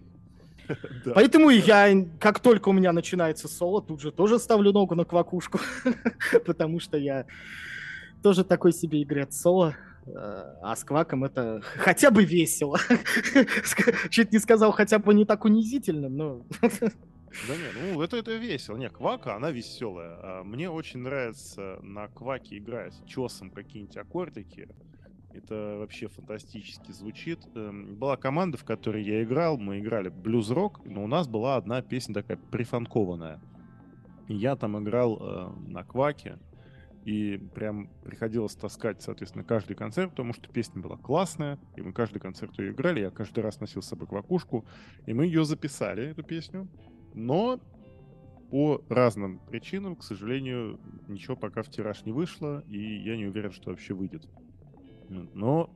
[1.06, 1.14] Да.
[1.16, 5.62] Поэтому я, как только у меня начинается соло, тут же тоже ставлю ногу на квакушку,
[6.46, 7.26] потому что я
[8.22, 10.12] тоже такой себе игрец соло, э,
[10.62, 12.80] а с кваком это хотя бы весело.
[14.10, 16.46] Чуть не сказал, хотя бы не так унизительно, но...
[17.48, 18.78] Да нет, ну это, это весело.
[18.78, 20.18] Не, Квака, она веселая.
[20.22, 24.70] А мне очень нравится на Кваке играть чесом какие-нибудь аккордики.
[25.34, 27.40] Это вообще фантастически звучит.
[27.54, 31.82] Эм, была команда, в которой я играл, мы играли блюз-рок, но у нас была одна
[31.82, 33.40] песня такая прифанкованная.
[34.28, 36.40] я там играл э, на Кваке,
[37.08, 42.20] и прям приходилось таскать, соответственно, каждый концерт, потому что песня была классная, и мы каждый
[42.20, 44.66] концерт ее играли, я каждый раз носил с собой квакушку,
[45.06, 46.68] и мы ее записали, эту песню,
[47.18, 47.60] но
[48.52, 53.52] по разным причинам, к сожалению, ничего пока в тираж не вышло, и я не уверен,
[53.52, 54.28] что вообще выйдет.
[55.10, 55.70] Но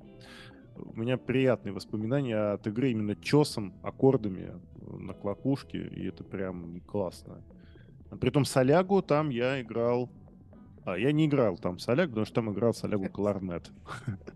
[0.78, 7.44] у меня приятные воспоминания от игры именно чесом, аккордами на квакушке, и это прям классно.
[8.20, 10.10] Притом солягу там я играл
[10.84, 13.72] а, я не играл там Соляк, потому что там играл Солягу Кларнет.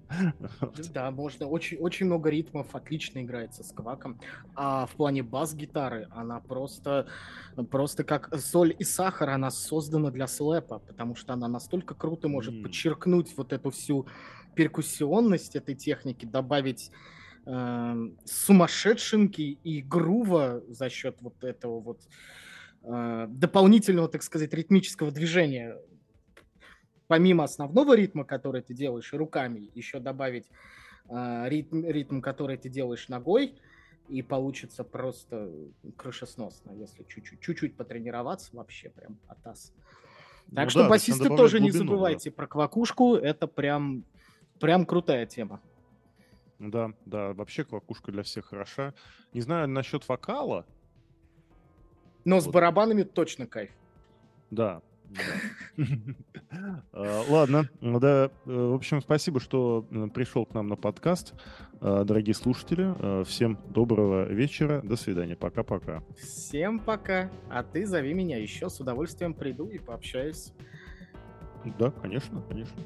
[0.94, 1.48] Да, можно.
[1.48, 4.20] Очень, очень много ритмов, отлично играется с кваком.
[4.56, 7.08] А в плане бас-гитары она просто,
[7.72, 12.62] просто как соль и сахар, она создана для слэпа, потому что она настолько круто может
[12.64, 14.08] подчеркнуть вот эту всю
[14.54, 16.92] перкуссионность этой техники, добавить
[17.46, 22.02] э, сумасшедшинки и грува за счет вот этого вот
[22.84, 25.76] э, дополнительного, так сказать, ритмического движения
[27.08, 30.48] помимо основного ритма, который ты делаешь руками, еще добавить
[31.10, 33.56] э, ритм, ритм, который ты делаешь ногой,
[34.08, 35.52] и получится просто
[35.98, 39.74] крышесносно, если чуть-чуть, чуть-чуть потренироваться, вообще прям атас.
[40.54, 42.36] Так ну что, да, басисты, тоже глубину, не забывайте да.
[42.36, 44.04] про квакушку, это прям,
[44.60, 45.60] прям крутая тема.
[46.60, 48.94] Да, да, вообще квакушка для всех хороша.
[49.34, 50.66] Не знаю насчет вокала.
[52.24, 52.44] Но вот.
[52.44, 53.72] с барабанами точно кайф.
[54.52, 54.82] Да,
[56.94, 61.34] ладно, да, э, в общем, спасибо, что э, пришел к нам на подкаст.
[61.82, 66.04] А, дорогие слушатели, э, всем доброго вечера, до свидания, пока-пока.
[66.18, 70.54] Всем пока, а ты зови меня еще, с удовольствием приду и пообщаюсь.
[71.78, 72.78] Да, конечно, конечно.